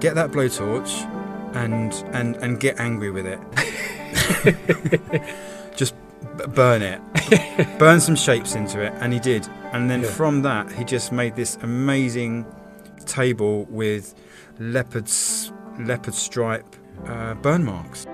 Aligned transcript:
get 0.00 0.14
that 0.14 0.30
blowtorch 0.30 1.04
and 1.54 1.92
and 2.14 2.36
and 2.36 2.60
get 2.60 2.78
angry 2.78 3.10
with 3.10 3.26
it. 3.26 3.38
Just 5.76 5.94
burn 6.54 6.82
it, 6.82 7.00
burn 7.78 8.00
some 8.00 8.14
shapes 8.16 8.54
into 8.54 8.80
it, 8.82 8.92
and 9.00 9.12
he 9.12 9.18
did. 9.20 9.46
And 9.72 9.90
then 9.90 10.02
Yeah. 10.02 10.08
from 10.10 10.42
that, 10.42 10.70
he 10.72 10.84
just 10.84 11.12
made 11.12 11.36
this 11.36 11.56
amazing 11.62 12.46
table 13.06 13.64
with 13.70 14.14
leopards 14.58 15.52
leopard 15.80 16.14
stripe 16.14 16.76
uh, 17.06 17.34
burn 17.34 17.64
marks. 17.64 18.06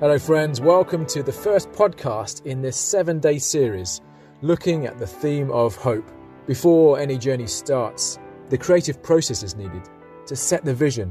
Hello, 0.00 0.18
friends. 0.18 0.60
Welcome 0.60 1.06
to 1.06 1.22
the 1.22 1.32
first 1.32 1.70
podcast 1.72 2.44
in 2.44 2.60
this 2.62 2.76
seven 2.76 3.20
day 3.20 3.38
series 3.38 4.00
looking 4.42 4.86
at 4.86 4.98
the 4.98 5.06
theme 5.06 5.50
of 5.52 5.76
hope. 5.76 6.10
Before 6.46 6.98
any 6.98 7.16
journey 7.18 7.46
starts, 7.46 8.18
the 8.52 8.58
creative 8.58 9.02
process 9.02 9.42
is 9.42 9.56
needed 9.56 9.80
to 10.26 10.36
set 10.36 10.62
the 10.62 10.74
vision 10.74 11.10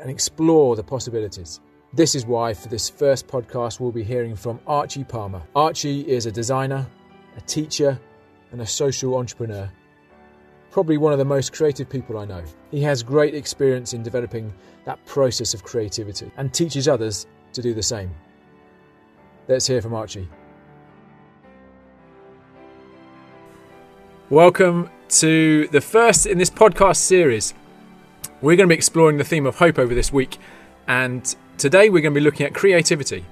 and 0.00 0.10
explore 0.10 0.74
the 0.74 0.82
possibilities. 0.82 1.60
This 1.92 2.16
is 2.16 2.26
why, 2.26 2.52
for 2.52 2.66
this 2.66 2.90
first 2.90 3.28
podcast, 3.28 3.78
we'll 3.78 3.92
be 3.92 4.02
hearing 4.02 4.34
from 4.34 4.58
Archie 4.66 5.04
Palmer. 5.04 5.40
Archie 5.54 6.00
is 6.00 6.26
a 6.26 6.32
designer, 6.32 6.84
a 7.36 7.40
teacher, 7.42 7.96
and 8.50 8.60
a 8.60 8.66
social 8.66 9.14
entrepreneur. 9.14 9.70
Probably 10.72 10.98
one 10.98 11.12
of 11.12 11.20
the 11.20 11.24
most 11.24 11.52
creative 11.52 11.88
people 11.88 12.18
I 12.18 12.24
know. 12.24 12.42
He 12.72 12.80
has 12.80 13.04
great 13.04 13.36
experience 13.36 13.94
in 13.94 14.02
developing 14.02 14.52
that 14.84 15.06
process 15.06 15.54
of 15.54 15.62
creativity 15.62 16.32
and 16.38 16.52
teaches 16.52 16.88
others 16.88 17.24
to 17.52 17.62
do 17.62 17.72
the 17.72 17.84
same. 17.84 18.12
Let's 19.46 19.68
hear 19.68 19.80
from 19.80 19.94
Archie. 19.94 20.28
Welcome 24.30 24.90
to 25.08 25.66
the 25.68 25.80
first 25.80 26.24
in 26.24 26.38
this 26.38 26.50
podcast 26.50 26.98
series. 26.98 27.52
We're 28.40 28.56
going 28.56 28.68
to 28.68 28.72
be 28.72 28.76
exploring 28.76 29.18
the 29.18 29.24
theme 29.24 29.44
of 29.44 29.56
hope 29.56 29.76
over 29.76 29.92
this 29.92 30.12
week, 30.12 30.38
and 30.86 31.34
today 31.58 31.90
we're 31.90 32.00
going 32.00 32.14
to 32.14 32.20
be 32.20 32.24
looking 32.24 32.46
at 32.46 32.54
creativity. 32.54 33.24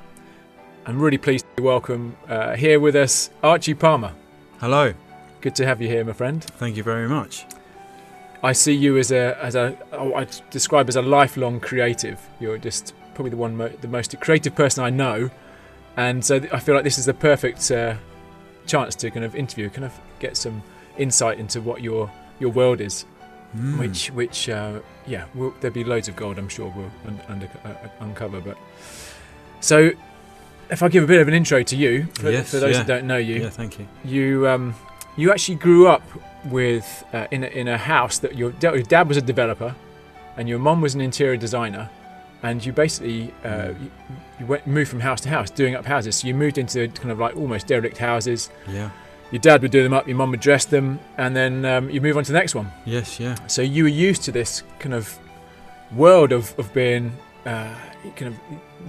I'm 0.86 0.98
really 1.00 1.18
pleased 1.18 1.46
to 1.56 1.62
welcome 1.62 2.16
uh, 2.28 2.56
here 2.56 2.80
with 2.80 2.96
us 2.96 3.30
Archie 3.44 3.74
Palmer. 3.74 4.12
Hello, 4.58 4.92
Good 5.40 5.54
to 5.54 5.66
have 5.66 5.80
you 5.80 5.86
here, 5.86 6.02
my 6.04 6.14
friend. 6.14 6.42
thank 6.42 6.76
you 6.76 6.82
very 6.82 7.08
much. 7.08 7.46
I 8.42 8.52
see 8.52 8.74
you 8.74 8.98
as 8.98 9.12
a 9.12 9.38
as 9.40 9.54
a 9.54 9.78
oh, 9.92 10.14
I 10.14 10.26
describe 10.50 10.88
as 10.88 10.96
a 10.96 11.02
lifelong 11.02 11.60
creative. 11.60 12.20
You're 12.40 12.58
just 12.58 12.92
probably 13.14 13.30
the 13.30 13.36
one 13.36 13.56
mo- 13.56 13.68
the 13.68 13.86
most 13.86 14.18
creative 14.20 14.56
person 14.56 14.82
I 14.82 14.90
know, 14.90 15.30
and 15.96 16.24
so 16.24 16.40
I 16.52 16.58
feel 16.58 16.74
like 16.74 16.82
this 16.82 16.98
is 16.98 17.06
the 17.06 17.14
perfect 17.14 17.70
uh, 17.70 17.94
chance 18.66 18.96
to 18.96 19.12
kind 19.12 19.24
of 19.24 19.36
interview, 19.36 19.70
kind 19.70 19.84
of 19.84 19.92
get 20.18 20.36
some 20.36 20.60
insight 20.98 21.38
into 21.38 21.60
what 21.60 21.82
your 21.82 22.10
your 22.40 22.50
world 22.50 22.80
is. 22.80 23.04
Mm. 23.56 23.78
Which 23.78 24.10
which 24.10 24.48
uh, 24.48 24.80
yeah, 25.06 25.24
we'll, 25.34 25.54
there'll 25.60 25.74
be 25.74 25.84
loads 25.84 26.08
of 26.08 26.16
gold. 26.16 26.38
I'm 26.38 26.48
sure 26.48 26.72
we'll 26.76 26.90
un- 27.06 27.20
under, 27.28 27.48
uh, 27.64 27.74
uncover. 28.00 28.40
But 28.40 28.58
so, 29.60 29.90
if 30.70 30.82
I 30.82 30.88
give 30.88 31.02
a 31.02 31.06
bit 31.06 31.20
of 31.20 31.28
an 31.28 31.34
intro 31.34 31.62
to 31.62 31.76
you 31.76 32.06
for, 32.14 32.30
Yes, 32.30 32.50
for 32.50 32.58
those 32.58 32.76
yeah. 32.76 32.82
that 32.82 32.86
don't 32.86 33.06
know 33.06 33.16
you, 33.16 33.42
Yeah, 33.42 33.50
thank 33.50 33.78
you. 33.78 33.88
you 34.04 34.46
um, 34.48 34.74
you 35.16 35.32
actually 35.32 35.54
grew 35.56 35.88
up 35.88 36.02
with 36.44 37.04
uh, 37.12 37.26
in 37.30 37.42
a, 37.42 37.46
in 37.48 37.68
a 37.68 37.78
house 37.78 38.18
that 38.18 38.36
your, 38.36 38.52
your 38.62 38.82
dad 38.82 39.08
was 39.08 39.16
a 39.16 39.22
developer, 39.22 39.74
and 40.36 40.48
your 40.48 40.58
mom 40.58 40.80
was 40.82 40.94
an 40.94 41.00
interior 41.00 41.36
designer, 41.38 41.88
and 42.42 42.64
you 42.64 42.72
basically 42.72 43.32
uh, 43.44 43.68
you, 43.80 43.90
you 44.40 44.46
went 44.46 44.66
moved 44.66 44.90
from 44.90 45.00
house 45.00 45.22
to 45.22 45.28
house 45.30 45.50
doing 45.50 45.74
up 45.74 45.86
houses. 45.86 46.16
So 46.16 46.28
you 46.28 46.34
moved 46.34 46.58
into 46.58 46.86
kind 46.88 47.10
of 47.10 47.18
like 47.18 47.34
almost 47.34 47.66
derelict 47.66 47.96
houses. 47.96 48.50
Yeah. 48.68 48.90
Your 49.30 49.40
dad 49.40 49.60
would 49.62 49.70
do 49.70 49.82
them 49.82 49.92
up, 49.92 50.06
your 50.08 50.16
mum 50.16 50.30
would 50.30 50.40
dress 50.40 50.64
them, 50.64 50.98
and 51.18 51.36
then 51.36 51.64
um, 51.64 51.90
you 51.90 52.00
move 52.00 52.16
on 52.16 52.24
to 52.24 52.32
the 52.32 52.38
next 52.38 52.54
one. 52.54 52.70
Yes. 52.86 53.20
Yeah. 53.20 53.34
So 53.46 53.60
you 53.62 53.82
were 53.84 53.88
used 53.90 54.22
to 54.22 54.32
this 54.32 54.62
kind 54.78 54.94
of 54.94 55.18
world 55.94 56.32
of, 56.32 56.58
of 56.58 56.72
being 56.72 57.12
uh, 57.44 57.74
kind 58.16 58.32
of 58.34 58.40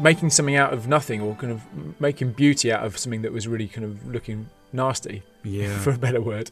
making 0.01 0.29
something 0.29 0.55
out 0.55 0.71
of 0.71 0.87
nothing 0.87 1.19
or 1.21 1.35
kind 1.35 1.51
of 1.51 1.61
making 1.99 2.31
beauty 2.33 2.71
out 2.71 2.85
of 2.85 2.97
something 2.97 3.21
that 3.23 3.33
was 3.33 3.47
really 3.47 3.67
kind 3.67 3.83
of 3.85 4.05
looking 4.07 4.49
nasty 4.71 5.23
Yeah. 5.43 5.77
for 5.83 5.91
a 5.91 5.97
better 5.97 6.21
word. 6.21 6.51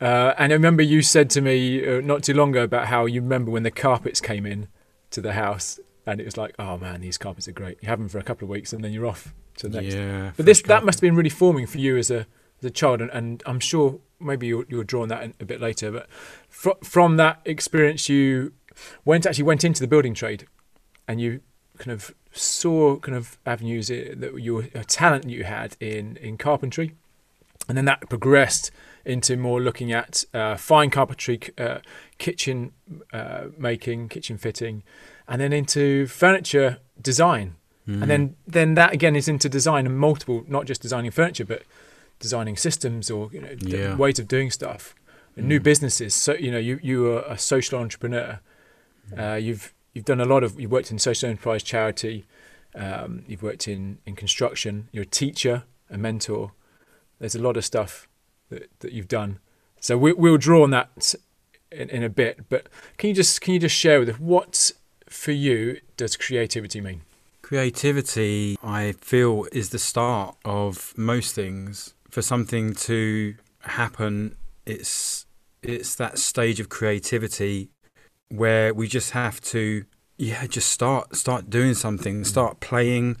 Uh, 0.00 0.34
and 0.38 0.52
I 0.52 0.54
remember 0.54 0.82
you 0.82 1.02
said 1.02 1.30
to 1.30 1.40
me 1.40 1.86
uh, 1.86 2.00
not 2.00 2.22
too 2.22 2.34
long 2.34 2.50
ago 2.50 2.62
about 2.64 2.86
how 2.88 3.06
you 3.06 3.20
remember 3.20 3.50
when 3.50 3.62
the 3.62 3.70
carpets 3.70 4.20
came 4.20 4.44
in 4.44 4.68
to 5.10 5.20
the 5.20 5.32
house, 5.32 5.78
and 6.06 6.20
it 6.20 6.24
was 6.24 6.36
like, 6.36 6.54
oh 6.58 6.76
man, 6.78 7.00
these 7.00 7.16
carpets 7.16 7.48
are 7.48 7.52
great. 7.52 7.78
You 7.80 7.88
have 7.88 7.98
them 7.98 8.08
for 8.08 8.18
a 8.18 8.22
couple 8.22 8.44
of 8.46 8.50
weeks, 8.50 8.72
and 8.72 8.84
then 8.84 8.92
you're 8.92 9.06
off 9.06 9.32
to 9.58 9.68
the 9.68 9.80
next. 9.80 9.94
yeah. 9.94 10.32
But 10.36 10.46
this 10.46 10.60
fresh 10.60 10.68
that 10.68 10.84
must 10.84 10.96
have 10.98 11.02
been 11.02 11.16
really 11.16 11.30
forming 11.30 11.66
for 11.66 11.78
you 11.78 11.96
as 11.96 12.10
a 12.10 12.26
as 12.60 12.64
a 12.66 12.70
child, 12.70 13.00
and, 13.00 13.10
and 13.10 13.42
I'm 13.46 13.60
sure 13.60 13.98
maybe 14.20 14.46
you'll, 14.46 14.64
you'll 14.68 14.84
draw 14.84 15.02
on 15.02 15.08
that 15.08 15.22
in, 15.22 15.34
a 15.40 15.44
bit 15.44 15.60
later. 15.60 15.90
But 15.90 16.08
fr- 16.48 16.70
from 16.82 17.16
that 17.16 17.40
experience, 17.44 18.08
you 18.08 18.52
went 19.04 19.26
actually 19.26 19.44
went 19.44 19.64
into 19.64 19.80
the 19.80 19.88
building 19.88 20.14
trade, 20.14 20.46
and 21.08 21.20
you 21.20 21.40
kind 21.78 21.90
of 21.92 22.14
saw 22.32 22.96
kind 22.98 23.16
of 23.16 23.38
avenues 23.46 23.90
i- 23.90 24.12
that 24.14 24.40
your 24.40 24.62
talent 24.86 25.28
you 25.28 25.44
had 25.44 25.76
in 25.80 26.16
in 26.18 26.36
carpentry, 26.36 26.94
and 27.68 27.76
then 27.76 27.84
that 27.86 28.08
progressed 28.08 28.70
into 29.04 29.36
more 29.36 29.60
looking 29.60 29.92
at 29.92 30.24
uh, 30.32 30.56
fine 30.56 30.88
carpentry, 30.90 31.38
uh, 31.58 31.78
kitchen 32.16 32.72
uh, 33.12 33.44
making, 33.58 34.08
kitchen 34.08 34.38
fitting, 34.38 34.82
and 35.28 35.40
then 35.42 35.52
into 35.52 36.06
furniture 36.06 36.78
design 37.00 37.56
Mm. 37.86 38.00
and 38.00 38.10
then 38.10 38.36
then 38.46 38.74
that 38.76 38.94
again 38.94 39.14
is 39.14 39.28
into 39.28 39.46
design 39.46 39.84
and 39.84 39.98
multiple 39.98 40.42
not 40.48 40.64
just 40.64 40.80
designing 40.80 41.10
furniture 41.10 41.44
but 41.44 41.64
designing 42.18 42.56
systems 42.56 43.10
or 43.10 43.30
you 43.32 43.40
know 43.40 43.54
Yeah. 43.60 43.96
ways 43.96 44.18
of 44.18 44.26
doing 44.28 44.50
stuff 44.50 44.94
and 45.36 45.48
new 45.48 45.60
Mm. 45.60 45.64
businesses 45.64 46.14
so 46.14 46.34
you 46.34 46.50
know 46.50 46.58
you 46.58 46.78
you 46.82 47.06
are 47.12 47.22
a 47.28 47.36
social 47.38 47.78
entrepreneur 47.78 48.40
uh, 49.18 49.34
you've 49.34 49.74
you've 49.92 50.04
done 50.04 50.20
a 50.20 50.24
lot 50.24 50.42
of 50.44 50.58
you've 50.58 50.70
worked 50.70 50.90
in 50.90 50.98
social 50.98 51.28
enterprise 51.28 51.62
charity 51.62 52.24
um, 52.74 53.24
you've 53.28 53.42
worked 53.42 53.68
in 53.68 53.98
in 54.06 54.14
construction 54.16 54.88
you're 54.92 55.02
a 55.02 55.06
teacher 55.06 55.64
a 55.90 55.98
mentor 55.98 56.52
there's 57.18 57.34
a 57.34 57.38
lot 57.42 57.56
of 57.56 57.64
stuff 57.64 58.08
that, 58.50 58.70
that 58.80 58.92
you've 58.92 59.08
done 59.08 59.38
so 59.80 59.96
we, 59.98 60.12
we'll 60.12 60.38
draw 60.38 60.62
on 60.62 60.70
that 60.70 61.14
in, 61.70 61.88
in 61.90 62.02
a 62.02 62.08
bit 62.08 62.48
but 62.48 62.68
can 62.96 63.08
you 63.10 63.14
just 63.14 63.40
can 63.40 63.54
you 63.54 63.60
just 63.60 63.76
share 63.76 63.98
with 64.00 64.08
us 64.08 64.18
what 64.20 64.72
for 65.08 65.32
you 65.32 65.80
does 65.96 66.16
creativity 66.16 66.80
mean 66.80 67.02
Creativity, 67.42 68.56
I 68.62 68.92
feel, 68.92 69.46
is 69.52 69.70
the 69.70 69.78
start 69.78 70.36
of 70.44 70.92
most 70.96 71.34
things. 71.34 71.93
For 72.14 72.22
something 72.22 72.74
to 72.74 73.34
happen, 73.62 74.36
it's 74.64 75.26
it's 75.64 75.96
that 75.96 76.16
stage 76.16 76.60
of 76.60 76.68
creativity 76.68 77.70
where 78.28 78.72
we 78.72 78.86
just 78.86 79.10
have 79.10 79.40
to, 79.40 79.84
yeah, 80.16 80.46
just 80.46 80.68
start 80.68 81.16
start 81.16 81.50
doing 81.50 81.74
something, 81.74 82.22
start 82.22 82.60
playing, 82.60 83.16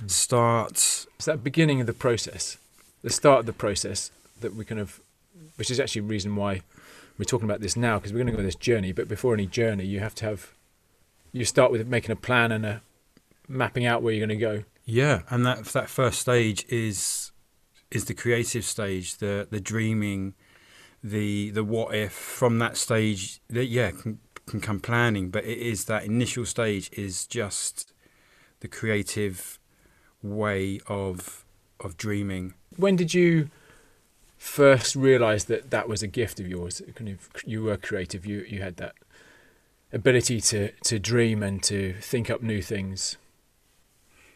Mm. 0.00 0.08
start. 0.08 0.74
It's 1.16 1.24
that 1.24 1.42
beginning 1.42 1.80
of 1.80 1.88
the 1.88 1.92
process, 1.92 2.56
the 3.02 3.10
start 3.10 3.40
of 3.40 3.46
the 3.46 3.52
process 3.52 4.12
that 4.42 4.54
we 4.54 4.64
kind 4.64 4.80
of, 4.80 5.00
which 5.56 5.68
is 5.68 5.80
actually 5.80 6.02
the 6.02 6.06
reason 6.06 6.36
why 6.36 6.62
we're 7.18 7.24
talking 7.24 7.48
about 7.50 7.62
this 7.62 7.74
now 7.76 7.98
because 7.98 8.12
we're 8.12 8.18
going 8.20 8.28
to 8.28 8.32
go 8.34 8.38
on 8.38 8.44
this 8.44 8.54
journey. 8.54 8.92
But 8.92 9.08
before 9.08 9.34
any 9.34 9.46
journey, 9.48 9.86
you 9.86 9.98
have 9.98 10.14
to 10.16 10.24
have, 10.24 10.52
you 11.32 11.44
start 11.44 11.72
with 11.72 11.84
making 11.88 12.12
a 12.12 12.16
plan 12.16 12.52
and 12.52 12.64
a 12.64 12.80
mapping 13.48 13.86
out 13.86 14.02
where 14.02 14.12
you're 14.14 14.24
going 14.24 14.38
to 14.38 14.46
go. 14.46 14.62
Yeah, 14.84 15.22
and 15.30 15.44
that 15.44 15.64
that 15.64 15.90
first 15.90 16.20
stage 16.20 16.64
is 16.68 17.32
is 17.90 18.06
the 18.06 18.14
creative 18.14 18.64
stage, 18.64 19.16
the 19.16 19.46
the 19.50 19.60
dreaming, 19.60 20.34
the 21.02 21.50
the 21.50 21.64
what 21.64 21.94
if. 21.94 22.12
From 22.12 22.58
that 22.58 22.76
stage, 22.76 23.40
that 23.48 23.66
yeah, 23.66 23.90
can, 23.90 24.18
can 24.46 24.60
come 24.60 24.80
planning, 24.80 25.30
but 25.30 25.44
it 25.44 25.58
is 25.58 25.84
that 25.86 26.04
initial 26.04 26.44
stage 26.44 26.90
is 26.92 27.26
just 27.26 27.92
the 28.60 28.68
creative 28.68 29.58
way 30.22 30.80
of 30.86 31.44
of 31.80 31.96
dreaming. 31.96 32.54
When 32.76 32.96
did 32.96 33.14
you 33.14 33.50
first 34.36 34.96
realize 34.96 35.44
that 35.46 35.70
that 35.70 35.88
was 35.88 36.02
a 36.02 36.06
gift 36.06 36.40
of 36.40 36.48
yours? 36.48 36.82
Kind 36.94 37.10
of, 37.10 37.28
you 37.44 37.62
were 37.62 37.76
creative. 37.76 38.26
You 38.26 38.44
you 38.48 38.62
had 38.62 38.76
that 38.76 38.94
ability 39.92 40.40
to 40.40 40.72
to 40.72 40.98
dream 40.98 41.42
and 41.42 41.62
to 41.64 41.94
think 42.00 42.30
up 42.30 42.42
new 42.42 42.62
things. 42.62 43.16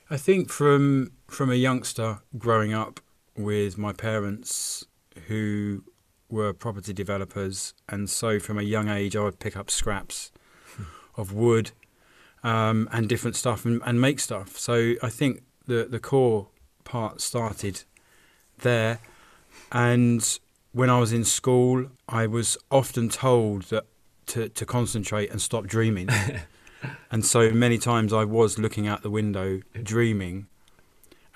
I 0.08 0.17
think 0.17 0.50
from 0.50 1.12
from 1.29 1.50
a 1.50 1.55
youngster 1.55 2.20
growing 2.38 2.73
up 2.73 3.00
with 3.42 3.78
my 3.78 3.92
parents 3.92 4.87
who 5.28 5.84
were 6.28 6.52
property 6.52 6.92
developers, 6.92 7.75
and 7.88 8.08
so 8.08 8.38
from 8.38 8.58
a 8.58 8.62
young 8.62 8.88
age 8.88 9.16
I 9.16 9.22
would 9.22 9.38
pick 9.38 9.56
up 9.56 9.70
scraps 9.70 10.31
of 11.16 11.32
wood 11.32 11.72
um, 12.42 12.88
and 12.92 13.08
different 13.08 13.37
stuff 13.37 13.64
and, 13.64 13.82
and 13.84 14.00
make 14.00 14.20
stuff. 14.20 14.56
So 14.58 14.94
I 15.02 15.08
think 15.08 15.42
the 15.66 15.87
the 15.90 15.98
core 15.98 16.48
part 16.84 17.20
started 17.20 17.84
there, 18.58 19.00
and 19.72 20.38
when 20.72 20.88
I 20.88 20.98
was 20.98 21.12
in 21.12 21.25
school, 21.25 21.88
I 22.08 22.26
was 22.26 22.56
often 22.70 23.08
told 23.08 23.64
that 23.64 23.86
to 24.26 24.48
to 24.48 24.66
concentrate 24.66 25.31
and 25.31 25.40
stop 25.40 25.66
dreaming. 25.66 26.08
And 27.10 27.25
so 27.25 27.50
many 27.50 27.78
times 27.78 28.12
I 28.12 28.25
was 28.25 28.58
looking 28.58 28.86
out 28.86 29.02
the 29.02 29.10
window 29.10 29.60
dreaming. 29.82 30.46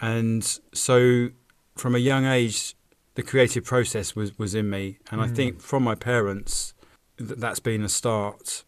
And 0.01 0.45
so 0.73 1.31
from 1.77 1.95
a 1.95 1.99
young 1.99 2.25
age, 2.25 2.75
the 3.15 3.23
creative 3.23 3.65
process 3.65 4.15
was, 4.17 4.37
was 4.39 4.55
in 4.55 4.71
me. 4.71 4.99
And 5.11 5.21
I 5.21 5.27
Mm. 5.29 5.37
think 5.37 5.61
from 5.61 5.83
my 5.85 5.95
parents, 5.95 6.75
th- 7.19 7.31
that's 7.39 7.61
been 7.61 7.83
a 7.83 7.89
start 7.89 8.65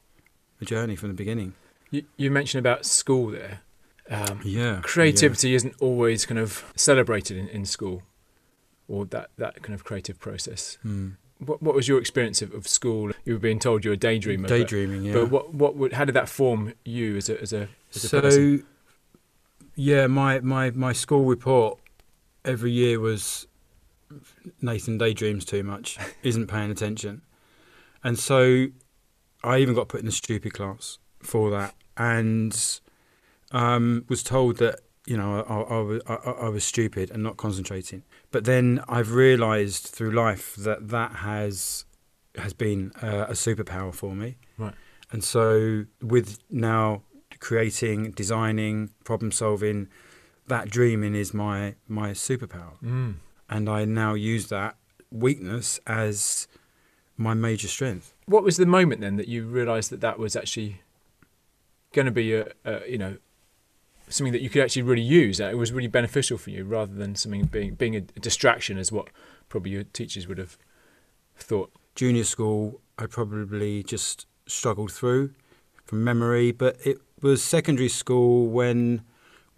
a 0.61 0.65
journey 0.65 0.97
from 0.97 1.09
the 1.09 1.15
beginning. 1.15 1.55
You, 1.91 2.03
you 2.17 2.31
mentioned 2.31 2.61
about 2.67 2.87
school 2.87 3.31
there. 3.31 3.61
Um, 4.09 4.41
Yeah, 4.45 4.81
creativity 4.83 5.55
isn't 5.55 5.75
always 5.81 6.25
kind 6.27 6.39
of 6.39 6.65
celebrated 6.77 7.37
in, 7.37 7.49
in 7.49 7.65
school, 7.67 8.03
or 8.89 9.05
that, 9.07 9.31
that 9.37 9.63
kind 9.63 9.75
of 9.75 9.85
creative 9.85 10.19
process. 10.19 10.79
yeah. 10.85 10.91
Hmm. 10.91 11.09
What, 11.39 11.61
what 11.63 11.75
was 11.75 11.87
your 11.87 11.99
experience 11.99 12.41
of, 12.41 12.55
of 12.55 12.67
school? 12.67 13.11
You 13.27 13.35
were 13.35 13.39
being 13.39 13.59
told 13.59 13.85
you're 13.85 13.93
a 13.93 13.97
daydreamer. 13.99 14.43
but- 14.43 14.49
daydreaming. 14.49 15.03
Yeah, 15.05 15.13
But 15.13 15.31
what 15.31 15.53
what 15.53 15.77
would, 15.77 15.93
how 15.93 16.07
did 16.07 16.15
that 16.15 16.31
form 16.31 16.73
you 16.85 17.19
as 17.19 17.29
a 17.29 17.39
as 17.43 17.53
a, 17.53 17.69
as 17.95 18.05
a 18.05 18.09
so 18.09 18.21
person? 18.23 18.65
yeah, 19.75 20.07
my, 20.07 20.41
my 20.41 20.71
my 20.71 20.93
school 20.95 21.25
report 21.27 21.79
every 22.47 22.71
year 22.71 22.99
was 23.01 23.47
Nathan 24.63 24.99
daydreams 24.99 25.45
too 25.45 25.63
much, 25.63 25.99
isn't 26.23 26.47
paying 26.47 26.71
attention, 26.71 27.23
and 28.05 28.19
so 28.19 28.67
I 29.45 29.59
even 29.59 29.75
got 29.75 29.89
put 29.89 30.01
in 30.01 30.07
the 30.07 30.13
stupid 30.13 30.55
class 30.55 30.99
for 31.21 31.51
that, 31.51 31.75
and 31.97 32.81
um, 33.53 34.05
was 34.09 34.23
told 34.23 34.57
that 34.59 34.81
you 35.07 35.17
know 35.17 35.43
I, 35.43 35.55
I, 35.55 35.61
I, 35.61 35.81
was- 35.81 36.03
I, 36.07 36.15
I 36.47 36.49
was 36.49 36.65
stupid 36.65 37.11
and 37.11 37.23
not 37.23 37.37
concentrating. 37.37 38.03
But 38.31 38.45
then 38.45 38.81
I've 38.89 39.13
realised 39.13 39.87
through 39.87 40.13
life 40.13 40.55
that 40.57 40.89
that 40.89 41.13
has 41.17 41.85
has 42.37 42.53
been 42.53 42.93
uh, 43.03 43.27
a 43.29 43.33
superpower 43.33 43.95
for 43.95 44.15
me. 44.15 44.37
Right. 44.59 44.75
And 45.11 45.23
so 45.25 45.85
with 46.03 46.39
now 46.51 47.03
creating, 47.41 48.11
designing, 48.13 48.91
problem 49.05 49.31
solving, 49.33 49.89
that 50.49 50.69
dreaming 50.71 51.15
is 51.15 51.33
my 51.35 51.75
my 51.89 52.11
superpower, 52.11 52.79
Mm. 52.83 53.15
and 53.49 53.69
I 53.69 53.85
now 53.85 54.15
use 54.15 54.49
that 54.49 54.77
weakness 55.11 55.81
as 55.87 56.49
my 57.17 57.35
major 57.35 57.69
strength. 57.69 58.13
What 58.27 58.43
was 58.45 58.57
the 58.57 58.67
moment 58.67 59.01
then 59.01 59.17
that 59.17 59.29
you 59.29 59.47
realised 59.47 59.91
that 59.91 60.01
that 60.01 60.19
was 60.19 60.37
actually 60.37 60.83
going 61.93 62.07
to 62.07 62.13
be 62.13 62.35
a, 62.35 62.53
a 62.65 62.89
you 62.89 62.99
know 62.99 63.17
something 64.09 64.33
that 64.33 64.43
you 64.43 64.51
could 64.51 64.63
actually 64.63 64.83
really 64.83 65.03
use? 65.03 65.39
That 65.39 65.53
it 65.53 65.57
was 65.57 65.73
really 65.73 65.89
beneficial 65.89 66.39
for 66.39 66.51
you, 66.51 66.65
rather 66.65 66.95
than 66.95 67.15
something 67.17 67.45
being 67.47 67.75
being 67.75 67.97
a 67.97 68.01
distraction, 68.01 68.79
as 68.79 68.93
what 68.93 69.09
probably 69.49 69.71
your 69.73 69.85
teachers 69.85 70.27
would 70.29 70.39
have 70.39 70.57
thought. 71.37 71.71
Junior 71.95 72.25
school, 72.25 72.81
I 72.99 73.07
probably 73.07 73.83
just 73.83 74.27
struggled 74.47 74.93
through 74.93 75.33
from 75.87 76.05
memory, 76.05 76.53
but 76.53 76.77
it 76.85 76.99
was 77.23 77.43
secondary 77.43 77.89
school 77.89 78.49
when 78.49 79.03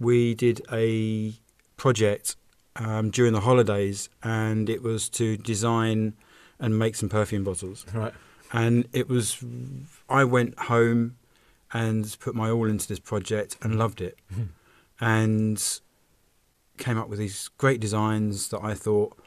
we 0.01 0.35
did 0.35 0.61
a 0.73 1.35
project 1.77 2.37
um, 2.77 3.11
during 3.11 3.33
the 3.33 3.41
holidays, 3.41 4.09
and 4.23 4.69
it 4.71 4.83
was 4.83 5.09
to 5.11 5.37
design 5.37 6.15
and 6.61 6.79
make 6.79 6.95
some 6.97 7.09
perfume 7.09 7.45
bottles. 7.45 7.85
Right. 7.95 8.13
and 8.53 8.87
it 8.93 9.09
was 9.09 9.45
I 10.09 10.25
went 10.25 10.59
home 10.59 11.17
and 11.73 12.17
put 12.19 12.35
my 12.35 12.49
all 12.51 12.67
into 12.69 12.89
this 12.89 12.99
project 12.99 13.57
and 13.63 13.79
loved 13.79 14.01
it 14.01 14.19
Mhm. 14.35 14.49
and 15.01 15.81
came 16.79 16.97
up 16.97 17.09
with 17.11 17.19
these 17.19 17.49
great 17.59 17.79
designs 17.81 18.49
that 18.49 18.61
I 18.63 18.73
thought 18.75 19.19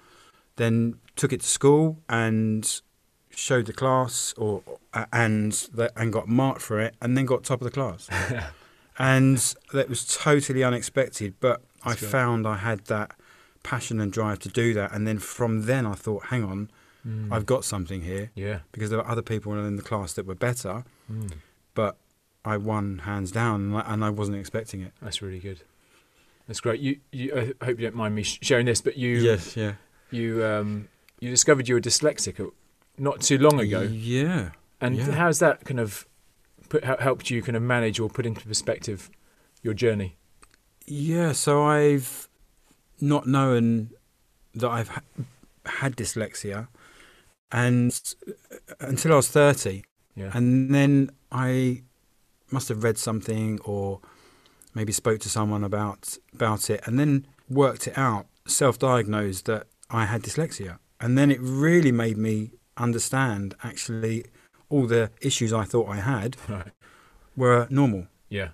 then 0.55 0.95
took 1.15 1.31
it 1.33 1.41
to 1.41 1.47
school 1.47 2.01
and 2.09 2.81
showed 3.29 3.65
the 3.67 3.73
class 3.73 4.33
or 4.37 4.63
and 5.13 5.69
and 5.95 6.11
got 6.11 6.27
marked 6.27 6.61
for 6.61 6.79
it 6.79 6.95
and 7.01 7.15
then 7.15 7.25
got 7.25 7.43
top 7.43 7.61
of 7.61 7.65
the 7.65 7.71
class 7.71 8.09
and 8.99 9.55
that 9.73 9.89
was 9.89 10.05
totally 10.05 10.63
unexpected 10.63 11.33
but 11.39 11.61
I 11.83 11.89
That's 11.89 12.01
great. 12.01 12.11
found 12.11 12.47
I 12.47 12.57
had 12.57 12.85
that 12.85 13.11
passion 13.63 13.99
and 14.01 14.11
drive 14.11 14.39
to 14.39 14.49
do 14.49 14.73
that 14.73 14.91
and 14.91 15.07
then 15.07 15.19
from 15.19 15.63
then 15.63 15.85
I 15.85 15.93
thought 15.93 16.25
hang 16.25 16.43
on 16.43 16.69
Mm. 17.07 17.31
I've 17.31 17.47
got 17.47 17.65
something 17.65 18.01
here 18.03 18.29
yeah. 18.35 18.59
because 18.71 18.91
there 18.91 18.99
were 18.99 19.07
other 19.07 19.23
people 19.23 19.53
in 19.65 19.75
the 19.75 19.81
class 19.81 20.13
that 20.13 20.27
were 20.27 20.35
better, 20.35 20.83
Mm. 21.11 21.31
but 21.73 21.97
I 22.45 22.57
won 22.57 22.99
hands 22.99 23.31
down, 23.31 23.73
and 23.73 24.03
I, 24.05 24.11
wasn't 24.11 24.37
expecting 24.37 24.81
it. 24.81 24.93
That's 25.01 25.19
really 25.19 25.39
good. 25.39 25.61
That's 26.47 26.59
great. 26.59 26.79
You, 26.79 26.99
you 27.11 27.33
I 27.35 27.65
hope 27.65 27.79
you 27.79 27.87
don't 27.87 27.95
mind 27.95 28.13
me 28.13 28.21
sharing 28.21 28.67
this, 28.67 28.81
but 28.81 28.97
you 28.97 29.15
yes, 29.17 29.57
yeah, 29.57 29.73
you 30.11 30.45
um, 30.45 30.89
you 31.19 31.31
discovered 31.31 31.67
you 31.67 31.73
were 31.73 31.81
dyslexic 31.81 32.39
uh, 32.39 32.51
not 32.99 33.21
too 33.21 33.39
long 33.39 33.59
ago, 33.59 33.81
Yeah, 33.81 34.51
and 34.79 34.95
yeah. 34.97 35.11
how's 35.13 35.39
that 35.39 35.65
kind 35.65 35.79
of 35.79 36.05
put, 36.71 36.83
helped 36.83 37.29
you 37.29 37.41
kind 37.41 37.57
of 37.57 37.63
manage 37.63 37.99
or 37.99 38.09
put 38.09 38.25
into 38.25 38.47
perspective 38.47 38.99
your 39.65 39.73
journey? 39.83 40.11
yeah. 40.87 41.31
So 41.33 41.63
I've 41.63 42.27
not 42.99 43.23
known 43.27 43.91
that 44.55 44.69
I've 44.77 44.89
ha- 44.89 45.01
had 45.81 45.95
dyslexia, 45.95 46.67
and 47.51 47.91
uh, 48.27 48.55
until 48.91 49.13
I 49.13 49.15
was 49.17 49.29
thirty, 49.29 49.83
Yeah. 50.15 50.31
and 50.33 50.73
then 50.73 50.93
I 51.31 51.83
must 52.51 52.67
have 52.69 52.83
read 52.83 52.97
something 52.97 53.59
or 53.71 53.99
maybe 54.73 54.91
spoke 54.93 55.19
to 55.21 55.29
someone 55.29 55.63
about 55.71 56.17
about 56.33 56.69
it, 56.69 56.79
and 56.85 56.97
then 56.99 57.25
worked 57.49 57.87
it 57.87 57.97
out, 57.97 58.25
self-diagnosed 58.47 59.45
that 59.45 59.67
I 59.89 60.05
had 60.05 60.21
dyslexia, 60.23 60.79
and 60.99 61.17
then 61.17 61.29
it 61.31 61.39
really 61.41 61.91
made 61.91 62.17
me 62.17 62.51
understand 62.77 63.53
actually 63.63 64.25
all 64.71 64.87
the 64.87 65.11
issues 65.21 65.51
I 65.53 65.65
thought 65.65 65.87
I 65.89 65.97
had 65.97 66.37
right. 66.49 66.71
were 67.35 67.67
normal, 67.69 68.07
Yeah. 68.29 68.49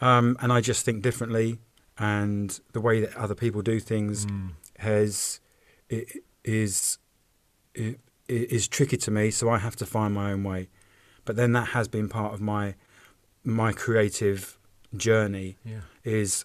um, 0.00 0.36
and 0.40 0.52
I 0.52 0.60
just 0.60 0.84
think 0.84 1.02
differently, 1.02 1.58
and 1.98 2.58
the 2.72 2.80
way 2.80 3.00
that 3.00 3.16
other 3.16 3.34
people 3.34 3.62
do 3.62 3.78
things 3.80 4.26
Mm. 4.26 4.50
has 4.78 5.40
i- 5.90 6.06
is 6.44 6.98
i- 7.76 7.96
is 8.28 8.66
tricky 8.68 8.96
to 8.96 9.10
me, 9.10 9.30
so 9.30 9.50
I 9.50 9.58
have 9.58 9.76
to 9.76 9.86
find 9.86 10.14
my 10.14 10.32
own 10.32 10.42
way. 10.44 10.68
But 11.24 11.36
then 11.36 11.52
that 11.52 11.68
has 11.68 11.88
been 11.88 12.08
part 12.08 12.32
of 12.34 12.40
my 12.40 12.74
my 13.44 13.72
creative 13.72 14.56
journey 14.96 15.56
Yeah. 15.64 15.80
is 16.04 16.44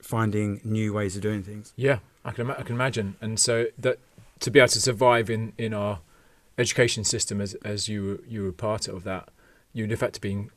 finding 0.00 0.60
new 0.64 0.92
ways 0.92 1.16
of 1.16 1.22
doing 1.22 1.42
things. 1.42 1.72
Yeah. 1.76 1.98
I 2.24 2.30
can 2.32 2.50
I 2.50 2.62
can 2.62 2.74
imagine, 2.76 3.16
and 3.20 3.38
so 3.40 3.66
that 3.78 3.98
to 4.40 4.50
be 4.50 4.58
able 4.60 4.68
to 4.68 4.80
survive 4.80 5.28
in 5.30 5.52
in 5.58 5.74
our 5.74 6.00
education 6.58 7.04
system 7.04 7.40
as 7.40 7.54
as 7.64 7.88
you 7.88 8.04
were, 8.04 8.20
you 8.28 8.42
were 8.44 8.52
part 8.52 8.88
of 8.88 9.04
that, 9.04 9.28
you'd 9.72 9.90
have 9.90 10.00
had 10.00 10.12
to 10.14 10.20
be 10.20 10.48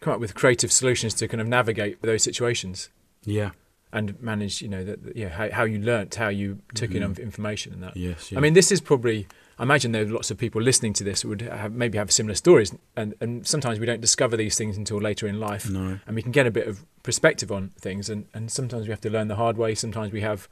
come 0.00 0.14
up 0.14 0.20
with 0.20 0.34
creative 0.34 0.72
solutions 0.72 1.12
to 1.14 1.28
kind 1.28 1.40
of 1.40 1.46
navigate 1.48 2.00
those 2.02 2.22
situations. 2.22 2.88
Yeah. 3.24 3.50
and 3.92 4.22
manage 4.22 4.62
you 4.62 4.68
know 4.68 4.84
that 4.84 4.98
yeah 5.16 5.28
how, 5.30 5.50
how 5.50 5.64
you 5.64 5.76
learnt 5.80 6.14
how 6.14 6.28
you 6.28 6.60
took 6.76 6.92
in 6.92 7.02
Mhm. 7.02 7.06
inf- 7.06 7.18
information 7.18 7.72
and 7.72 7.82
that 7.82 7.96
Yes. 7.96 8.32
i 8.36 8.38
mean 8.38 8.54
this 8.54 8.70
is 8.70 8.80
probably 8.80 9.26
i 9.58 9.64
imagine 9.64 9.90
there 9.90 10.04
are 10.04 10.08
lots 10.18 10.30
of 10.30 10.38
people 10.38 10.62
listening 10.62 10.92
to 10.92 11.02
this 11.02 11.22
who 11.22 11.28
would 11.30 11.40
have, 11.42 11.72
maybe 11.72 11.98
have 11.98 12.12
similar 12.12 12.36
stories 12.36 12.72
and 12.96 13.14
and 13.20 13.44
sometimes 13.44 13.80
we 13.80 13.86
don't 13.86 14.00
discover 14.00 14.36
these 14.36 14.56
things 14.56 14.76
until 14.76 14.98
later 15.00 15.26
in 15.26 15.40
life 15.40 15.68
no. 15.68 15.98
and 16.06 16.14
we 16.14 16.22
can 16.22 16.30
get 16.30 16.46
a 16.46 16.52
bit 16.52 16.68
of 16.68 16.84
perspective 17.02 17.50
on 17.50 17.70
things 17.80 18.08
and 18.08 18.26
and 18.32 18.52
sometimes 18.52 18.82
we 18.86 18.90
have 18.90 19.00
to 19.00 19.10
learn 19.10 19.26
the 19.26 19.34
hard 19.44 19.56
way 19.58 19.74
sometimes 19.74 20.12
we 20.12 20.20
have 20.20 20.48